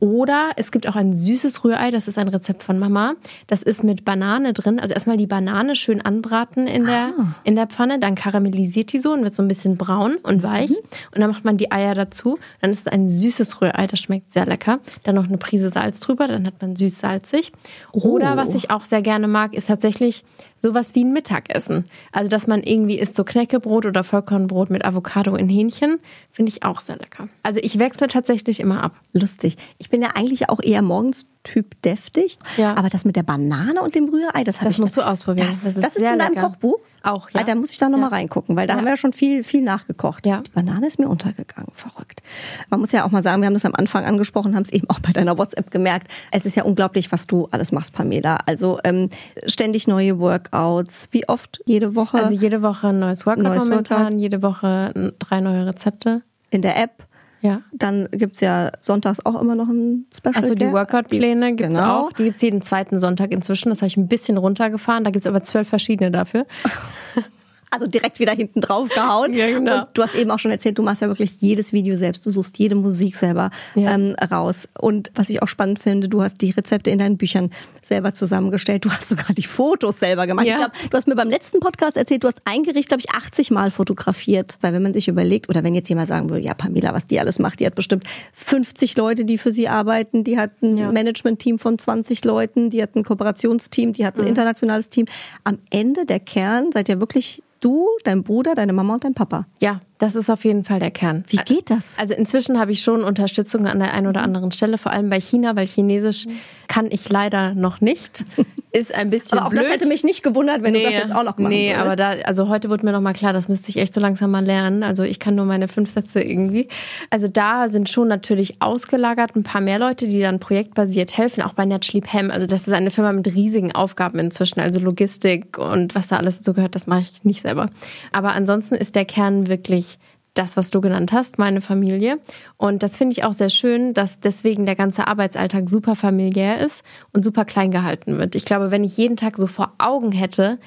[0.01, 3.15] Oder es gibt auch ein süßes Rührei, das ist ein Rezept von Mama.
[3.47, 4.81] Das ist mit Banane drin.
[4.81, 7.35] Also erstmal die Banane schön anbraten in der, Ah.
[7.45, 10.71] in der Pfanne, dann karamellisiert die so und wird so ein bisschen braun und weich.
[10.71, 12.39] Und dann macht man die Eier dazu.
[12.63, 14.81] Dann ist es ein süßes Rührei, das schmeckt sehr lecker.
[15.05, 17.53] Dann noch eine Prise Salz drüber, dann hat man süß-salzig.
[17.93, 18.37] Oder Oh.
[18.39, 20.25] was ich auch sehr gerne mag, ist tatsächlich
[20.63, 21.85] sowas wie ein Mittagessen.
[22.13, 25.99] Also, dass man irgendwie isst so Knäckebrot oder Vollkornbrot mit Avocado in Hähnchen,
[26.33, 27.29] finde ich auch sehr lecker.
[27.43, 28.95] Also, ich wechsle tatsächlich immer ab.
[29.13, 29.57] Lustig.
[29.79, 32.37] Ich bin ja eigentlich auch eher morgens Typ deftig.
[32.59, 32.77] Ja.
[32.77, 34.79] Aber das mit der Banane und dem Rührei, das Das ich.
[34.79, 35.49] musst du ausprobieren.
[35.49, 36.49] Das, Das das ist ist, sehr in deinem lecker.
[36.49, 36.79] Kochbuch?
[37.03, 37.41] Auch, ja.
[37.41, 38.17] Ah, Da muss ich da nochmal Ja.
[38.17, 38.79] reingucken, weil da Ja.
[38.79, 40.27] haben wir ja schon viel, viel nachgekocht.
[40.27, 40.43] Ja.
[40.47, 41.73] Die Banane ist mir untergegangen.
[41.73, 42.21] Verrückt.
[42.69, 44.87] Man muss ja auch mal sagen, wir haben das am Anfang angesprochen, haben es eben
[44.91, 46.09] auch bei deiner WhatsApp gemerkt.
[46.31, 48.37] Es ist ja unglaublich, was du alles machst, Pamela.
[48.45, 49.09] Also ähm,
[49.47, 51.09] ständig neue Workouts.
[51.11, 51.63] Wie oft?
[51.65, 52.19] Jede Woche?
[52.19, 54.21] Also, jede Woche ein neues Workout Neues momentan, Workout.
[54.21, 56.21] jede Woche drei neue Rezepte.
[56.51, 57.07] in der App.
[57.43, 57.63] Ja.
[57.73, 60.37] Dann gibt's ja sonntags auch immer noch ein Special.
[60.37, 60.71] Achso, die?
[60.71, 62.07] Workout-Pläne gibt's Genau.
[62.07, 62.13] auch.
[62.13, 63.71] Die gibt's jeden zweiten Sonntag inzwischen.
[63.71, 65.05] Das habe ich ein bisschen runtergefahren.
[65.05, 66.45] Da gibt's aber zwölf verschiedene dafür.
[67.73, 69.33] Also direkt wieder hinten drauf gehauen.
[69.33, 69.79] Ja, genau.
[69.83, 72.27] Und du hast eben auch schon erzählt, du machst ja wirklich jedes Video selbst.
[72.27, 73.95] Du suchst jede Musik selber Ja.
[73.95, 74.67] ähm, raus.
[74.79, 77.51] Und was ich auch spannend finde, du hast die Rezepte in deinen Büchern
[77.83, 78.85] selber zusammengestellt.
[78.85, 80.47] Du hast sogar die Fotos selber gemacht.
[80.47, 80.55] Ja.
[80.55, 83.11] Ich glaube, du hast mir beim letzten Podcast erzählt, du hast ein Gericht, glaube ich,
[83.15, 84.59] 80 Mal fotografiert.
[84.61, 87.21] Weil wenn man sich überlegt, oder wenn jetzt jemand sagen würde, ja, Pamela, was die
[87.21, 90.91] alles macht, die hat bestimmt 50 Leute, die für sie arbeiten, die hat ein Ja.
[90.91, 94.23] Management-Team von 20 Leuten, die hat ein Kooperationsteam, die hat Mhm.
[94.23, 95.07] ein internationales Team.
[95.45, 99.47] Am Ende der Kern seid ihr wirklich du, dein Bruder, deine Mama und dein Papa.
[99.59, 101.23] Ja, das ist auf jeden Fall der Kern.
[101.29, 101.87] Wie geht das?
[101.97, 105.21] Also inzwischen habe ich schon Unterstützung an der einen oder anderen Stelle, vor allem bei
[105.21, 106.27] China, weil Chinesisch
[106.69, 108.25] kann ich leider noch nicht.
[108.73, 109.65] Ist ein bisschen Aber auch blöd.
[109.65, 111.81] das hätte mich nicht gewundert, wenn du das jetzt auch noch machen Nee, würdest.
[111.85, 114.31] aber da, also heute wurde mir noch mal klar, das müsste ich echt so langsam
[114.31, 114.85] mal lernen.
[114.85, 116.69] Also ich kann nur meine fünf Sätze irgendwie.
[117.11, 121.55] Also da sind schon natürlich ausgelagert ein paar mehr Leute, die dann projektbasiert helfen, auch
[121.55, 122.31] bei Naturally Pam.
[122.31, 126.39] Also das ist eine Firma mit riesigen Aufgaben inzwischen, also Logistik und was da alles
[126.39, 127.67] dazu gehört, das mache ich nicht selber.
[128.13, 129.90] Aber ansonsten ist der Kern wirklich
[130.35, 132.19] das, was du genannt hast, meine Familie.
[132.57, 136.83] Und das finde ich auch sehr schön, dass deswegen der ganze Arbeitsalltag super familiär ist
[137.13, 138.35] und super klein gehalten wird.
[138.35, 140.59] Ich glaube, wenn ich jeden Tag so vor Augen hätte,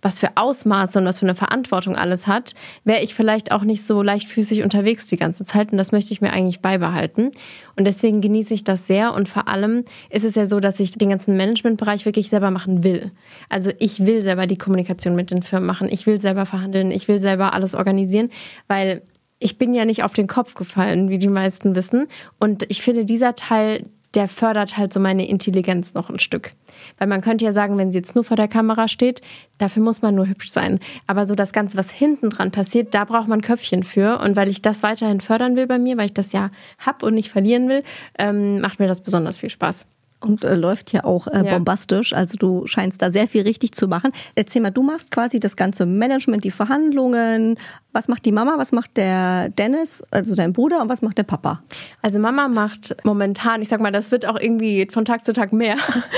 [0.00, 3.84] was für Ausmaße und was für eine Verantwortung alles hat, wäre ich vielleicht auch nicht
[3.84, 5.72] so leichtfüßig unterwegs die ganze Zeit.
[5.72, 7.32] Und das möchte ich mir eigentlich beibehalten.
[7.76, 9.14] Und deswegen genieße ich das sehr.
[9.14, 12.84] Und vor allem ist es ja so, dass ich den ganzen Managementbereich wirklich selber machen
[12.84, 13.10] will.
[13.48, 15.88] Also ich will selber die Kommunikation mit den Firmen machen.
[15.90, 16.90] Ich will selber verhandeln.
[16.92, 18.30] Ich will selber alles organisieren,
[18.68, 19.02] weil
[19.40, 22.06] ich bin ja nicht auf den Kopf gefallen, wie die meisten wissen.
[22.38, 23.84] Und ich finde, dieser Teil,
[24.14, 26.52] der fördert halt so meine Intelligenz noch ein Stück.
[26.98, 29.20] Weil man könnte ja sagen, wenn sie jetzt nur vor der Kamera steht,
[29.58, 30.80] dafür muss man nur hübsch sein.
[31.06, 34.18] Aber so das Ganze, was hinten dran passiert, da braucht man Köpfchen für.
[34.20, 37.14] Und weil ich das weiterhin fördern will bei mir, weil ich das ja hab und
[37.14, 37.82] nicht verlieren will,
[38.18, 39.86] ähm, macht mir das besonders viel Spaß.
[40.20, 41.54] Und äh, läuft ja auch äh, Ja.
[41.54, 42.12] bombastisch.
[42.12, 44.10] Also du scheinst da sehr viel richtig zu machen.
[44.34, 47.56] Erzähl mal, du machst quasi das ganze Management, die Verhandlungen.
[47.92, 48.54] Was macht die Mama?
[48.58, 50.82] Was macht der Dennis, also dein Bruder?
[50.82, 51.62] Und was macht der Papa?
[52.02, 55.52] Also Mama macht momentan, ich sag mal, das wird auch irgendwie von Tag zu Tag
[55.52, 55.76] mehr.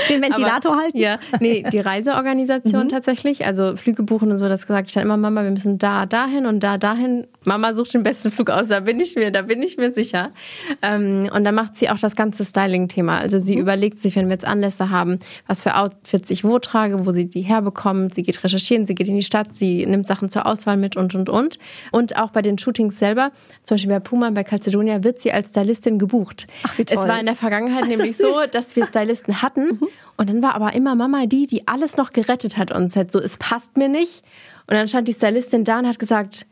[0.09, 0.97] Den Ventilator halten?
[0.97, 5.17] Ja, nee, die Reiseorganisation tatsächlich, also Flüge buchen und so, das gesagt ich dann immer,
[5.17, 7.27] Mama, wir müssen da, dahin und da, dahin.
[7.43, 10.31] Mama sucht den besten Flug aus, da bin ich mir, da bin ich mir sicher.
[10.81, 13.17] Ähm, und dann macht sie auch das ganze Styling-Thema.
[13.17, 17.05] Also sie überlegt sich, wenn wir jetzt Anlässe haben, was für Outfits ich wo trage,
[17.05, 18.15] wo sie die herbekommt.
[18.15, 21.15] Sie geht recherchieren, sie geht in die Stadt, sie nimmt Sachen zur Auswahl mit und,
[21.15, 21.59] und, und.
[21.91, 23.31] Und auch bei den Shootings selber,
[23.63, 26.47] zum Beispiel bei Puma, bei Calcedonia, wird sie als Stylistin gebucht.
[26.63, 27.03] Ach, wie toll.
[27.03, 29.79] Es war in der Vergangenheit Ach, nämlich so, dass wir Stylisten hatten.
[30.17, 33.11] Und dann war aber immer Mama die, die alles noch gerettet hat und Set.
[33.11, 34.23] So, es passt mir nicht.
[34.67, 36.45] Und dann stand die Stylistin da und hat gesagt,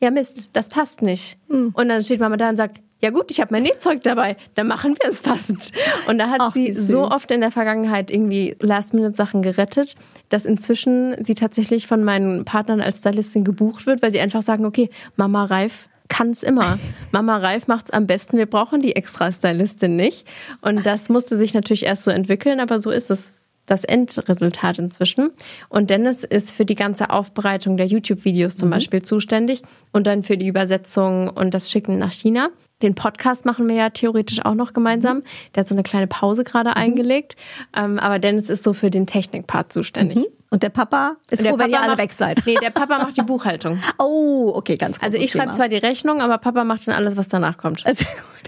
[0.00, 1.36] ja Mist, das passt nicht.
[1.48, 1.70] Hm.
[1.74, 4.66] Und dann steht Mama da und sagt, ja gut, ich habe mein Nähzeug dabei, dann
[4.66, 5.72] machen wir es passend.
[6.08, 9.94] Und da hat Ach, sie so oft in der Vergangenheit irgendwie Last-Minute-Sachen gerettet,
[10.28, 14.64] dass inzwischen sie tatsächlich von meinen Partnern als Stylistin gebucht wird, weil sie einfach sagen,
[14.64, 16.78] okay, Mama Reif kann es immer.
[17.12, 18.36] Mama Reif macht's am besten.
[18.36, 20.26] Wir brauchen die extra Stylistin nicht.
[20.60, 23.34] Und das musste sich natürlich erst so entwickeln, aber so ist es
[23.66, 25.30] das Endresultat inzwischen.
[25.68, 30.36] Und Dennis ist für die ganze Aufbereitung der YouTube-Videos zum Beispiel zuständig und dann für
[30.36, 32.48] die Übersetzung und das Schicken nach China.
[32.82, 35.22] Den Podcast machen wir ja theoretisch auch noch gemeinsam.
[35.54, 37.36] Der hat so eine kleine Pause gerade eingelegt.
[37.76, 40.26] Ähm, aber Dennis ist so für den Technikpart zuständig.
[40.50, 42.42] Und der Papa ist der froh, wenn ihr alle macht, weg seid.
[42.46, 43.78] Nee, der Papa macht die Buchhaltung.
[43.98, 47.16] Oh, okay, ganz Also großes ich schreibe zwar die Rechnung, aber Papa macht dann alles,
[47.16, 47.84] was danach kommt.
[47.84, 47.96] Gut.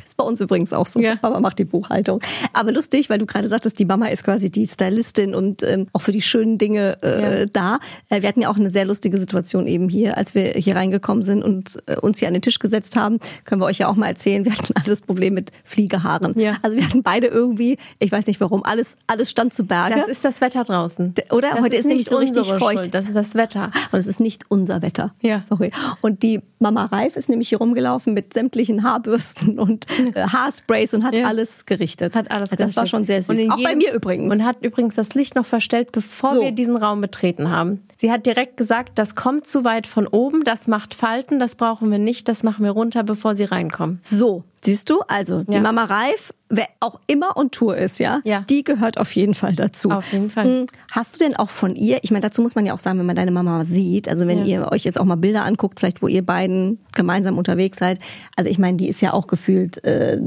[0.04, 1.00] Das bei uns übrigens auch so.
[1.00, 1.16] Ja.
[1.16, 2.20] Papa macht die Buchhaltung.
[2.52, 6.02] Aber lustig, weil du gerade sagtest, die Mama ist quasi die Stylistin und ähm, auch
[6.02, 7.46] für die schönen Dinge äh, Ja.
[7.46, 7.78] da.
[8.10, 11.22] Äh, wir hatten ja auch eine sehr lustige Situation eben hier, als wir hier reingekommen
[11.22, 13.18] sind und äh, uns hier an den Tisch gesetzt haben.
[13.44, 14.44] Können wir euch ja auch mal erzählen.
[14.44, 16.38] Wir hatten alle das Problem mit Fliegehaaren.
[16.38, 16.56] Ja.
[16.62, 19.94] Also wir hatten beide irgendwie, ich weiß nicht warum, alles, alles stand zu Berge.
[19.96, 21.14] Das ist das Wetter draußen.
[21.30, 21.50] oder?
[21.52, 22.78] Das Heute ist, nämlich nicht so richtig feucht.
[22.80, 23.70] Schuld, das ist das Wetter.
[23.92, 25.14] Und es ist nicht unser Wetter.
[25.22, 25.40] Ja.
[25.42, 25.70] Sorry.
[26.02, 29.86] Und die Mama Reif ist nämlich hier rumgelaufen mit sämtlichen Haarbürsten und
[30.32, 31.26] Haarsprays und hat Ja.
[31.26, 32.16] alles gerichtet.
[32.16, 32.88] Hat alles Das war gerichtet.
[32.88, 33.50] schon sehr süß.
[33.50, 34.32] Auch bei mir übrigens.
[34.32, 36.40] Und hat übrigens das Licht noch verstellt, bevor So.
[36.42, 37.82] wir diesen Raum betreten haben.
[37.98, 41.90] Sie hat direkt gesagt, das kommt zu weit von oben, das macht Falten, das brauchen
[41.90, 43.98] wir nicht, das machen wir runter, bevor sie reinkommen.
[44.02, 45.00] so, siehst du?
[45.08, 45.60] Also, die Ja.
[45.60, 48.44] Mama Reif, wer auch immer on Tour ist, ja, Ja.
[48.48, 49.90] die gehört auf jeden Fall dazu.
[49.90, 50.44] Auf jeden Fall.
[50.44, 52.98] Hm, Hast du denn auch von ihr, ich meine, dazu muss man ja auch sagen,
[52.98, 54.60] wenn man deine Mama sieht, also wenn Ja.
[54.62, 57.98] ihr euch jetzt auch mal Bilder anguckt, vielleicht wo ihr beiden gemeinsam unterwegs seid,
[58.36, 60.20] also ich meine, die ist ja auch gefühlt äh,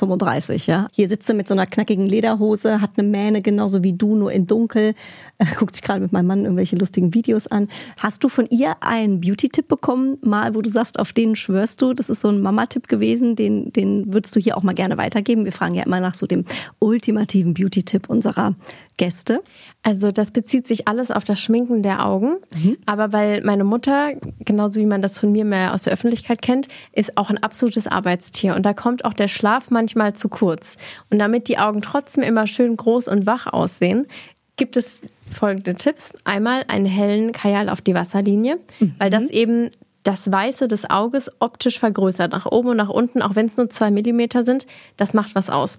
[0.00, 0.88] 35, ja.
[0.92, 4.32] Hier sitzt sie mit so einer knackigen Lederhose, hat eine Mähne genauso wie du, nur
[4.32, 4.94] in dunkel,
[5.58, 7.68] guckt sich gerade mit meinem Mann irgendwelche lustigen Videos an.
[7.98, 11.92] Hast du von ihr einen Beauty-Tipp bekommen, mal, wo du sagst, auf den schwörst du?
[11.92, 15.44] Das ist so ein Mama-Tipp gewesen, den, den würdest du hier auch mal gerne weitergeben.
[15.44, 16.44] Wir fragen ja immer nach so dem
[16.78, 18.54] ultimativen Beauty-Tipp unserer
[19.00, 19.42] Gäste.
[19.82, 22.36] Also das bezieht sich alles auf das Schminken der Augen.
[22.84, 24.12] Aber weil meine Mutter,
[24.44, 27.86] genauso wie man das von mir mehr aus der Öffentlichkeit kennt, ist auch ein absolutes
[27.86, 28.54] Arbeitstier.
[28.54, 30.76] Und da kommt auch der Schlaf manchmal zu kurz.
[31.10, 34.06] Und damit die Augen trotzdem immer schön groß und wach aussehen,
[34.56, 36.12] gibt es folgende Tipps.
[36.24, 38.58] Einmal einen hellen Kajal auf die Wasserlinie,
[38.98, 39.70] weil das eben
[40.02, 43.68] das Weiße des Auges optisch vergrößert, nach oben und nach unten, auch wenn es nur
[43.68, 45.76] zwei Millimeter sind, das macht was aus.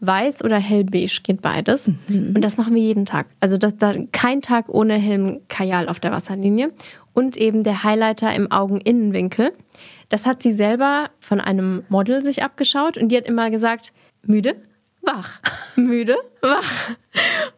[0.00, 1.88] Weiß oder hellbeige geht beides.
[2.08, 3.26] Und das machen wir jeden Tag.
[3.40, 6.72] Also das, da, kein Tag ohne hellen Kajal auf der Wasserlinie.
[7.12, 9.52] Und eben der Highlighter im Augeninnenwinkel.
[10.08, 14.56] Das hat sie selber von einem Model sich abgeschaut und die hat immer gesagt, müde,
[15.02, 15.40] wach,
[15.76, 16.96] müde, wach.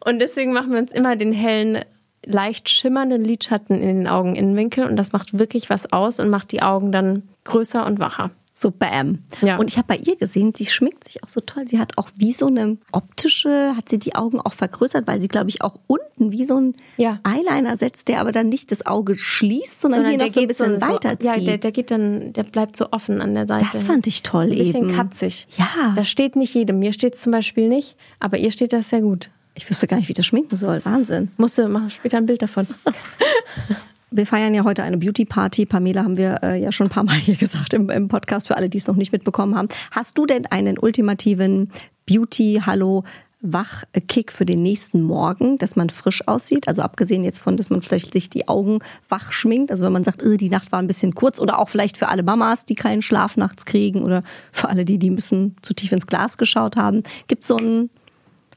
[0.05, 1.83] Und deswegen machen wir uns immer den hellen
[2.25, 6.61] leicht schimmernden Lidschatten in den Augeninnenwinkel und das macht wirklich was aus und macht die
[6.61, 8.31] Augen dann größer und wacher.
[8.59, 9.19] So bam.
[9.43, 9.57] Ja.
[9.57, 11.67] Und ich habe bei ihr gesehen, sie schminkt sich auch so toll.
[11.67, 15.27] Sie hat auch wie so eine optische, hat sie die Augen auch vergrößert, weil sie,
[15.27, 17.19] glaube ich, auch unten wie so ein Ja.
[17.23, 20.81] Eyeliner setzt, der aber dann nicht das Auge schließt, sondern, hier noch so ein bisschen
[20.81, 21.23] weiterzieht.
[21.23, 23.67] Ja, der, der geht dann, der bleibt so offen an der Seite.
[23.71, 24.95] Das fand ich toll so ein bisschen eben.
[24.95, 25.47] katzig.
[25.57, 25.93] Ja.
[25.95, 26.79] Das steht nicht jedem.
[26.79, 29.29] Mir steht es zum Beispiel nicht, aber ihr steht das sehr gut.
[29.57, 30.83] Ich wüsste gar nicht, wie das schminken soll.
[30.85, 31.31] Wahnsinn.
[31.37, 32.67] Musst du mach später ein Bild davon.
[34.09, 35.65] Wir feiern ja heute eine Beauty Party.
[35.65, 38.55] Pamela haben wir äh, ja schon ein paar Mal hier gesagt im, im Podcast für
[38.55, 39.67] alle, die es noch nicht mitbekommen haben.
[39.91, 41.71] Hast du denn einen ultimativen
[42.05, 43.03] Beauty Hallo
[43.41, 46.69] Wachkick für den nächsten Morgen, dass man frisch aussieht?
[46.69, 48.79] Also abgesehen jetzt von, dass man vielleicht sich die Augen
[49.09, 49.71] wach schminkt.
[49.71, 52.07] Also wenn man sagt, äh, die Nacht war ein bisschen kurz oder auch vielleicht für
[52.07, 55.73] alle Mamas, die keinen Schlaf nachts kriegen oder für alle die, die ein bisschen zu
[55.73, 57.03] tief ins Glas geschaut haben.
[57.27, 57.89] Gibt es so einen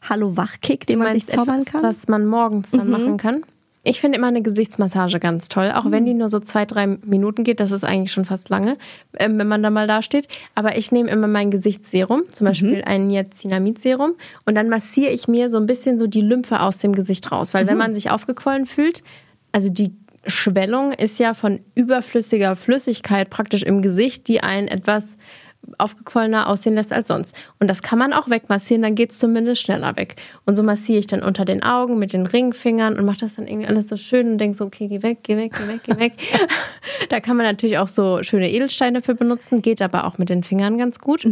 [0.08, 1.82] Hallo Wachkick, den man sich zaubern etwas, kann?
[1.82, 1.86] Mhm.
[1.86, 3.42] Was man morgens dann machen kann.
[3.82, 5.92] Ich finde immer eine Gesichtsmassage ganz toll, auch Mhm.
[5.92, 7.60] wenn die nur so zwei, drei Minuten geht.
[7.60, 8.76] Das ist eigentlich schon fast lange,
[9.18, 10.28] ähm, wenn man da mal da steht.
[10.54, 12.82] Aber ich nehme immer mein Gesichtsserum, zum Beispiel Mhm.
[12.84, 14.12] ein Niacinamid-Serum,
[14.44, 17.54] und dann massiere ich mir so ein bisschen so die Lymphe aus dem Gesicht raus.
[17.54, 17.78] Weil wenn Mhm.
[17.78, 19.02] man sich aufgequollen fühlt,
[19.52, 19.92] also die
[20.26, 25.06] Schwellung ist ja von überflüssiger Flüssigkeit praktisch im Gesicht, die einen etwas
[25.78, 27.34] aufgequollener aussehen lässt als sonst.
[27.58, 30.16] Und das kann man auch wegmassieren, dann geht es zumindest schneller weg.
[30.44, 33.46] Und so massiere ich dann unter den Augen mit den Ringfingern und mache das dann
[33.46, 35.98] irgendwie alles so schön und denke so, okay, geh weg, geh weg, geh weg, geh
[35.98, 36.12] weg.
[37.08, 40.42] da kann man natürlich auch so schöne Edelsteine für benutzen, geht aber auch mit den
[40.42, 41.24] Fingern ganz gut.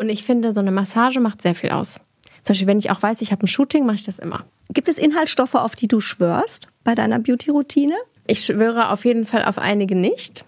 [0.00, 2.00] Und ich finde, so eine Massage macht sehr viel aus.
[2.42, 4.44] Zum Beispiel, wenn ich auch weiß, ich habe ein Shooting, mache ich das immer.
[4.70, 7.94] Gibt es Inhaltsstoffe, auf die du schwörst bei deiner Beauty-Routine?
[8.26, 10.44] Ich schwöre auf jeden Fall auf einige nicht.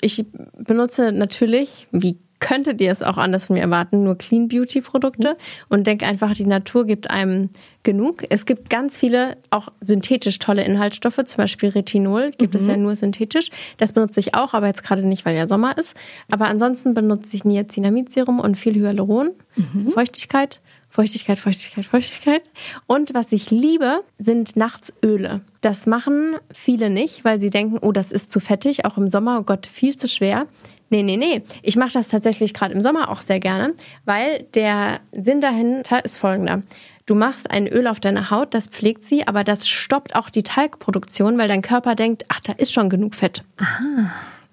[0.00, 0.24] Ich
[0.58, 5.34] benutze natürlich, wie könntet ihr es auch anders von mir erwarten, nur Clean Beauty Produkte
[5.70, 7.48] und denke einfach, die Natur gibt einem
[7.84, 8.22] genug.
[8.28, 12.94] Es gibt ganz viele auch synthetisch tolle Inhaltsstoffe, zum Beispiel Retinol gibt es ja nur
[12.96, 13.48] synthetisch.
[13.78, 15.94] Das benutze ich auch, aber jetzt gerade nicht, weil ja Sommer ist.
[16.30, 19.30] Aber ansonsten benutze ich Niacinamid-Serum und viel Hyaluron,
[19.94, 20.60] Feuchtigkeit.
[20.90, 22.42] Feuchtigkeit, Feuchtigkeit, Feuchtigkeit.
[22.86, 25.40] Und was ich liebe, sind nachts Öle.
[25.60, 29.40] Das machen viele nicht, weil sie denken, oh, das ist zu fettig, auch im Sommer,
[29.40, 30.46] oh Gott, viel zu schwer.
[30.94, 31.42] Nee, nee, nee.
[31.62, 33.74] Ich mache das tatsächlich gerade im Sommer auch sehr gerne,
[34.04, 36.62] weil der Sinn dahinter ist folgender.
[37.04, 40.44] Du machst ein Öl auf deine Haut, das pflegt sie, aber das stoppt auch die
[40.44, 43.42] Talgproduktion, weil dein Körper denkt, ach, da ist schon genug Fett.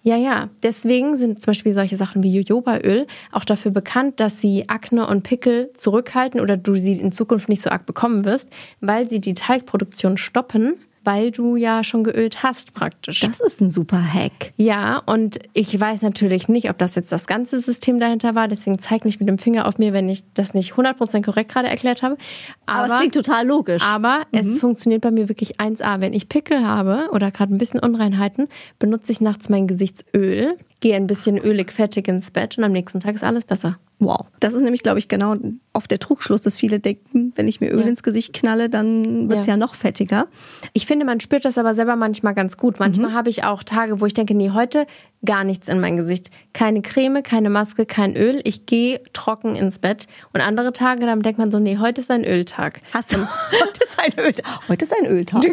[0.01, 0.49] Ja, ja.
[0.63, 5.21] Deswegen sind zum Beispiel solche Sachen wie Jojobaöl auch dafür bekannt, dass sie Akne und
[5.21, 9.35] Pickel zurückhalten oder du sie in Zukunft nicht so arg bekommen wirst, weil sie die
[9.35, 13.21] Talgproduktion stoppen weil du ja schon geölt hast praktisch.
[13.21, 14.53] Das ist ein super Hack.
[14.57, 18.47] Ja, und ich weiß natürlich nicht, ob das jetzt das ganze System dahinter war.
[18.47, 21.67] Deswegen zeig nicht mit dem Finger auf mir, wenn ich das nicht 100% korrekt gerade
[21.67, 22.17] erklärt habe.
[22.65, 23.83] Aber, aber es klingt total logisch.
[23.83, 24.39] Aber mhm.
[24.39, 26.01] es funktioniert bei mir wirklich 1A.
[26.01, 28.47] Wenn ich Pickel habe oder gerade ein bisschen Unreinheiten,
[28.79, 32.99] benutze ich nachts mein Gesichtsöl, gehe ein bisschen ölig fettig ins Bett und am nächsten
[32.99, 33.77] Tag ist alles besser.
[34.01, 34.25] Wow.
[34.39, 35.35] Das ist nämlich, glaube ich, genau
[35.73, 37.85] oft der Trugschluss, dass viele denken, wenn ich mir Öl ja.
[37.85, 39.53] ins Gesicht knalle, dann wird es ja.
[39.53, 39.57] ja.
[39.57, 40.25] noch fettiger.
[40.73, 42.79] Ich finde, man spürt das aber selber manchmal ganz gut.
[42.79, 43.13] Manchmal mhm.
[43.13, 44.87] habe ich auch Tage, wo ich denke, nee, heute
[45.23, 46.31] gar nichts in mein Gesicht.
[46.51, 48.41] Keine Creme, keine Maske, kein Öl.
[48.43, 50.07] Ich gehe trocken ins Bett.
[50.33, 52.81] Und andere Tage, dann denkt man so, nee, heute ist ein Öltag.
[52.95, 53.17] Hast du?
[53.51, 54.67] heute ist ein Öltag.
[54.67, 55.43] Heute ist ein Öltag.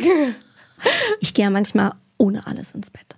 [1.20, 3.14] ich gehe ja manchmal ohne alles ins Bett.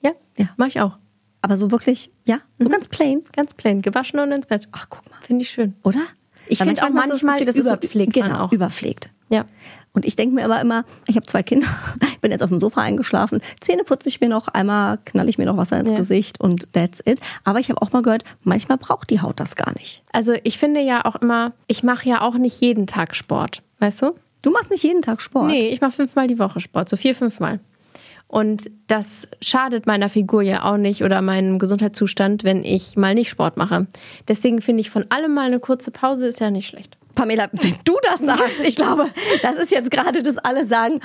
[0.00, 0.46] Ja, ja.
[0.56, 0.98] mache ich auch.
[1.42, 2.72] Aber so wirklich, ja, so mhm.
[2.72, 3.22] ganz plain.
[3.34, 4.68] Ganz plain, gewaschen und ins Bett.
[4.72, 5.18] Ach, guck mal.
[5.26, 5.74] Finde ich schön.
[5.82, 6.00] Oder?
[6.48, 8.14] Ich finde auch manchmal, das überpflegt.
[8.14, 9.10] So, genau, überpflegt.
[9.28, 9.46] Ja.
[9.94, 11.66] Und ich denke mir aber immer, ich habe zwei Kinder,
[12.22, 15.44] bin jetzt auf dem Sofa eingeschlafen, Zähne putze ich mir noch, einmal knall ich mir
[15.44, 15.96] noch Wasser ins ja.
[15.96, 17.20] Gesicht und that's it.
[17.44, 20.02] Aber ich habe auch mal gehört, manchmal braucht die Haut das gar nicht.
[20.12, 24.02] Also ich finde ja auch immer, ich mache ja auch nicht jeden Tag Sport, weißt
[24.02, 24.14] du?
[24.40, 25.46] Du machst nicht jeden Tag Sport?
[25.46, 27.60] Nee, ich mache fünfmal die Woche Sport, so vier, fünfmal.
[28.32, 33.28] Und das schadet meiner Figur ja auch nicht oder meinem Gesundheitszustand, wenn ich mal nicht
[33.28, 33.86] Sport mache.
[34.26, 36.96] Deswegen finde ich von allem mal eine kurze Pause ist ja nicht schlecht.
[37.14, 39.10] Pamela, wenn du das sagst, ich glaube,
[39.42, 41.00] das ist jetzt gerade, dass alle sagen,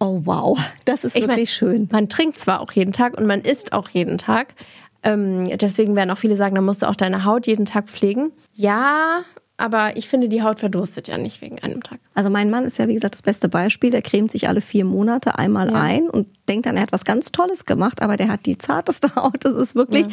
[0.00, 1.88] oh wow, das ist ich wirklich mein, schön.
[1.92, 4.54] Man trinkt zwar auch jeden Tag und man isst auch jeden Tag.
[5.02, 8.32] Ähm, deswegen werden auch viele sagen, da musst du auch deine Haut jeden Tag pflegen.
[8.54, 9.24] Ja,
[9.58, 11.98] aber ich finde, die Haut verdurstet ja nicht wegen einem Tag.
[12.14, 13.90] Also mein Mann ist ja, wie gesagt, das beste Beispiel.
[13.90, 15.80] Der cremt sich alle vier Monate einmal ja.
[15.80, 19.14] ein und denkt dann, er hat was ganz Tolles gemacht, aber der hat die zarteste
[19.16, 19.44] Haut.
[19.44, 20.12] Das ist wirklich, ja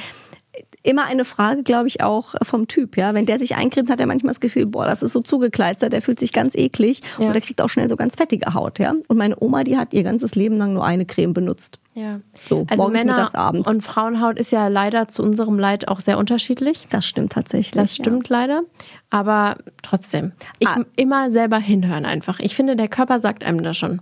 [0.84, 2.98] immer eine Frage, glaube ich, auch vom Typ.
[2.98, 5.94] Ja, wenn der sich eincremt, hat er manchmal das Gefühl, boah, das ist so zugekleistert,
[5.94, 7.30] der fühlt sich ganz eklig ja.
[7.30, 8.80] oder kriegt auch schnell so ganz fettige Haut.
[8.80, 11.80] Ja, und meine Oma, die hat ihr ganzes Leben lang nur eine Creme benutzt.
[11.94, 12.20] Ja.
[12.48, 13.68] So, also morgens, Männer mittags, abends.
[13.68, 16.88] Und Frauenhaut ist ja leider zu unserem Leid auch sehr unterschiedlich.
[16.90, 17.82] Das stimmt tatsächlich.
[17.82, 18.40] Das stimmt ja.
[18.40, 18.62] leider.
[19.10, 20.82] Aber trotzdem, ich ah.
[20.96, 22.40] immer selber hinhören einfach.
[22.40, 24.02] Ich finde, der Körper sagt einem das schon.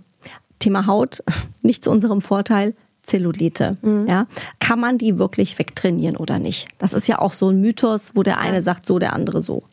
[0.58, 1.22] Thema Haut,
[1.62, 2.74] nicht zu unserem Vorteil.
[3.02, 3.76] Zellulite.
[3.82, 4.06] Mhm.
[4.08, 4.26] Ja,
[4.60, 6.68] kann man die wirklich wegtrainieren oder nicht?
[6.78, 9.64] Das ist ja auch so ein Mythos, wo der eine sagt so, der andere so.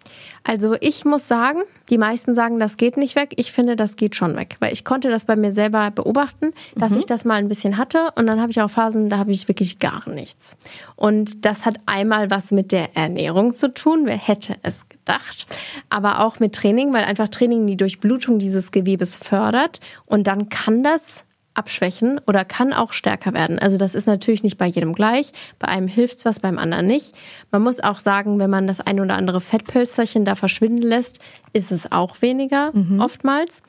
[0.44, 1.60] Also ich muss sagen,
[1.90, 3.34] die meisten sagen, das geht nicht weg.
[3.36, 6.94] Ich finde, das geht schon weg, weil ich konnte das bei mir selber beobachten, dass
[6.94, 7.00] mhm.
[7.00, 9.48] ich das mal ein bisschen hatte und dann habe ich auch Phasen, da habe ich
[9.48, 10.56] wirklich gar nichts.
[10.96, 15.46] Und das hat einmal was mit der Ernährung zu tun, wer hätte es gedacht,
[15.90, 20.84] aber auch mit Training, weil einfach Training die Durchblutung dieses Gewebes fördert und dann kann
[20.84, 21.24] das
[21.54, 23.60] abschwächen oder kann auch stärker werden.
[23.60, 25.32] Also das ist natürlich nicht bei jedem gleich.
[25.58, 27.16] Bei einem hilft es was, beim anderen nicht.
[27.52, 31.20] Man muss auch sagen, wenn man das ein oder andere Fettpölsterchen da verschwinden lässt,
[31.54, 33.00] ist es auch weniger mhm.
[33.00, 33.62] oftmals.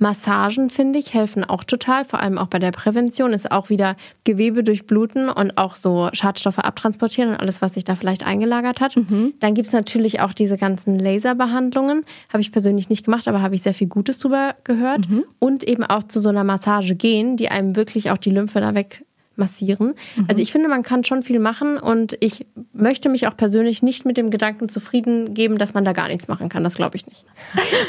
[0.00, 3.96] Massagen, finde ich, helfen auch total, vor allem auch bei der Prävention, ist auch wieder
[4.24, 8.96] Gewebe durchbluten und auch so Schadstoffe abtransportieren und alles, was sich da vielleicht eingelagert hat.
[8.96, 9.34] Mhm.
[9.40, 12.04] Dann gibt es natürlich auch diese ganzen Laserbehandlungen.
[12.30, 15.08] Habe ich persönlich nicht gemacht, aber habe ich sehr viel Gutes drüber gehört.
[15.08, 15.24] Mhm.
[15.38, 18.74] Und eben auch zu so einer Massage gehen, die einem wirklich auch die Lymphe da
[18.74, 19.04] weg
[19.36, 19.94] massieren.
[20.16, 20.26] Mhm.
[20.28, 24.04] Also ich finde, man kann schon viel machen und ich möchte mich auch persönlich nicht
[24.04, 26.64] mit dem Gedanken zufrieden geben, dass man da gar nichts machen kann.
[26.64, 27.24] Das glaube ich nicht.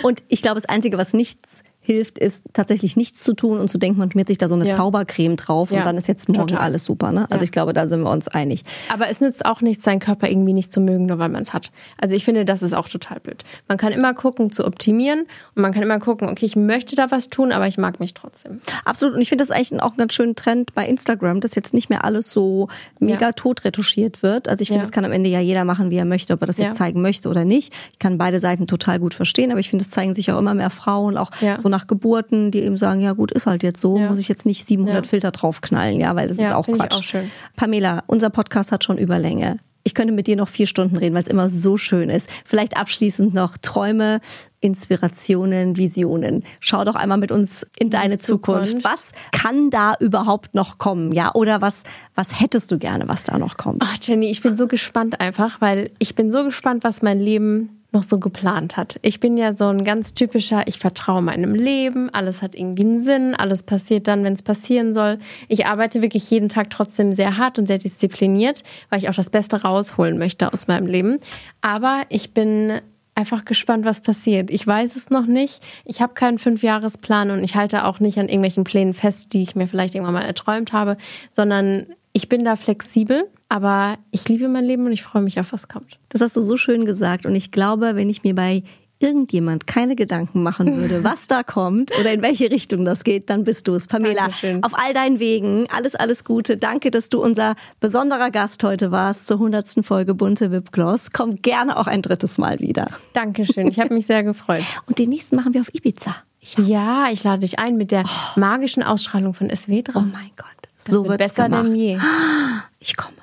[0.03, 3.77] Und ich glaube, das Einzige, was nichts hilft, ist tatsächlich nichts zu tun und zu
[3.77, 4.75] denken, man schmiert sich da so eine ja.
[4.75, 5.79] Zaubercreme drauf ja.
[5.79, 6.63] und dann ist jetzt morgen Total.
[6.63, 7.11] alles super.
[7.11, 7.25] Ne?
[7.29, 7.43] Also ja.
[7.43, 8.63] ich glaube, da sind wir uns einig.
[8.89, 11.53] Aber es nützt auch nichts, seinen Körper irgendwie nicht zu mögen, nur weil man es
[11.53, 11.71] hat.
[11.99, 13.43] Also ich finde, das ist auch total blöd.
[13.67, 15.25] Man kann immer gucken, zu optimieren
[15.55, 18.13] und man kann immer gucken, okay, ich möchte da was tun, aber ich mag mich
[18.13, 18.61] trotzdem.
[18.85, 19.15] Absolut.
[19.15, 21.89] Und ich finde das eigentlich auch einen ganz schönen Trend bei Instagram, dass jetzt nicht
[21.89, 22.67] mehr alles so
[22.99, 24.47] mega tot retuschiert wird.
[24.47, 26.47] Also ich finde, das kann am Ende ja jeder machen, wie er möchte, ob er
[26.47, 27.73] das jetzt zeigen möchte oder nicht.
[27.91, 30.53] Ich kann beide Seiten total gut verstehen, aber ich finde, es zeigen sich auch immer
[30.53, 33.97] mehr Frauen, auch so nach Geburten, die eben sagen, ja gut, ist halt jetzt so,
[33.97, 34.07] ja.
[34.07, 35.09] muss ich jetzt nicht 700 ja.
[35.09, 36.95] Filter draufknallen, ja, weil das ja, ist auch Quatsch.
[36.95, 37.32] Auch schön.
[37.55, 39.57] Pamela, unser Podcast hat schon Überlänge.
[39.84, 42.27] Ich könnte mit dir noch vier Stunden reden, weil es immer so schön ist.
[42.45, 44.19] Vielleicht abschließend noch Träume,
[44.59, 46.43] Inspirationen, Visionen.
[46.59, 48.67] Schau doch einmal mit uns in deine Zukunft.
[48.67, 48.86] Zukunft.
[48.86, 51.11] Was kann da überhaupt noch kommen?
[51.13, 51.82] Ja, oder was,
[52.13, 53.82] was hättest du gerne, was da noch kommt?
[53.84, 57.80] Ach, Jenny, ich bin so gespannt einfach, weil ich bin so gespannt, was mein Leben
[57.91, 58.99] noch so geplant hat.
[59.01, 63.03] Ich bin ja so ein ganz typischer, ich vertraue meinem Leben, alles hat irgendwie einen
[63.03, 65.17] Sinn, alles passiert dann, wenn es passieren soll.
[65.49, 69.29] Ich arbeite wirklich jeden Tag trotzdem sehr hart und sehr diszipliniert, weil ich auch das
[69.29, 71.19] Beste rausholen möchte aus meinem Leben.
[71.61, 72.79] Aber ich bin
[73.13, 74.49] einfach gespannt, was passiert.
[74.49, 75.61] Ich weiß es noch nicht.
[75.83, 79.55] Ich habe keinen Fünfjahresplan und ich halte auch nicht an irgendwelchen Plänen fest, die ich
[79.55, 80.95] mir vielleicht irgendwann mal erträumt habe,
[81.31, 85.53] sondern ich bin da flexibel, aber ich liebe mein Leben und ich freue mich auf,
[85.53, 85.97] was kommt.
[86.09, 87.26] Das hast du so schön gesagt.
[87.26, 88.64] Und ich glaube, wenn ich mir bei
[89.01, 93.43] irgendjemand keine Gedanken machen würde, was da kommt oder in welche Richtung das geht, dann
[93.43, 93.88] bist du es.
[93.88, 94.64] Pamela, Dankeschön.
[94.64, 96.57] auf all deinen Wegen, alles, alles Gute.
[96.57, 101.12] Danke, dass du unser besonderer Gast heute warst zur hundertsten Folge Bunte Wipgloss.
[101.12, 102.88] Komm gerne auch ein drittes Mal wieder.
[103.14, 103.68] Dankeschön.
[103.68, 104.64] Ich habe mich sehr gefreut.
[104.86, 106.16] Und den nächsten machen wir auf Ibiza.
[106.39, 108.03] Ich Ja, ich lade dich ein mit der
[108.36, 110.61] magischen Ausstrahlung von SW Oh mein Gott.
[110.88, 111.65] So wird wird's besser gemacht.
[111.65, 111.99] denn je.
[112.79, 113.15] Ich komme.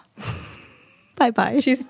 [1.16, 1.58] Bye bye.
[1.58, 1.88] Tschüss.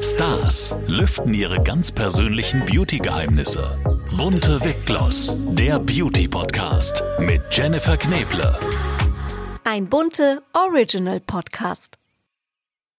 [0.00, 3.76] Stars lüften ihre ganz persönlichen Beauty-Geheimnisse.
[4.16, 8.58] Bunte Wipgloss, der Beauty-Podcast mit Jennifer Kneble.
[9.64, 12.01] Ein bunte Original Podcast.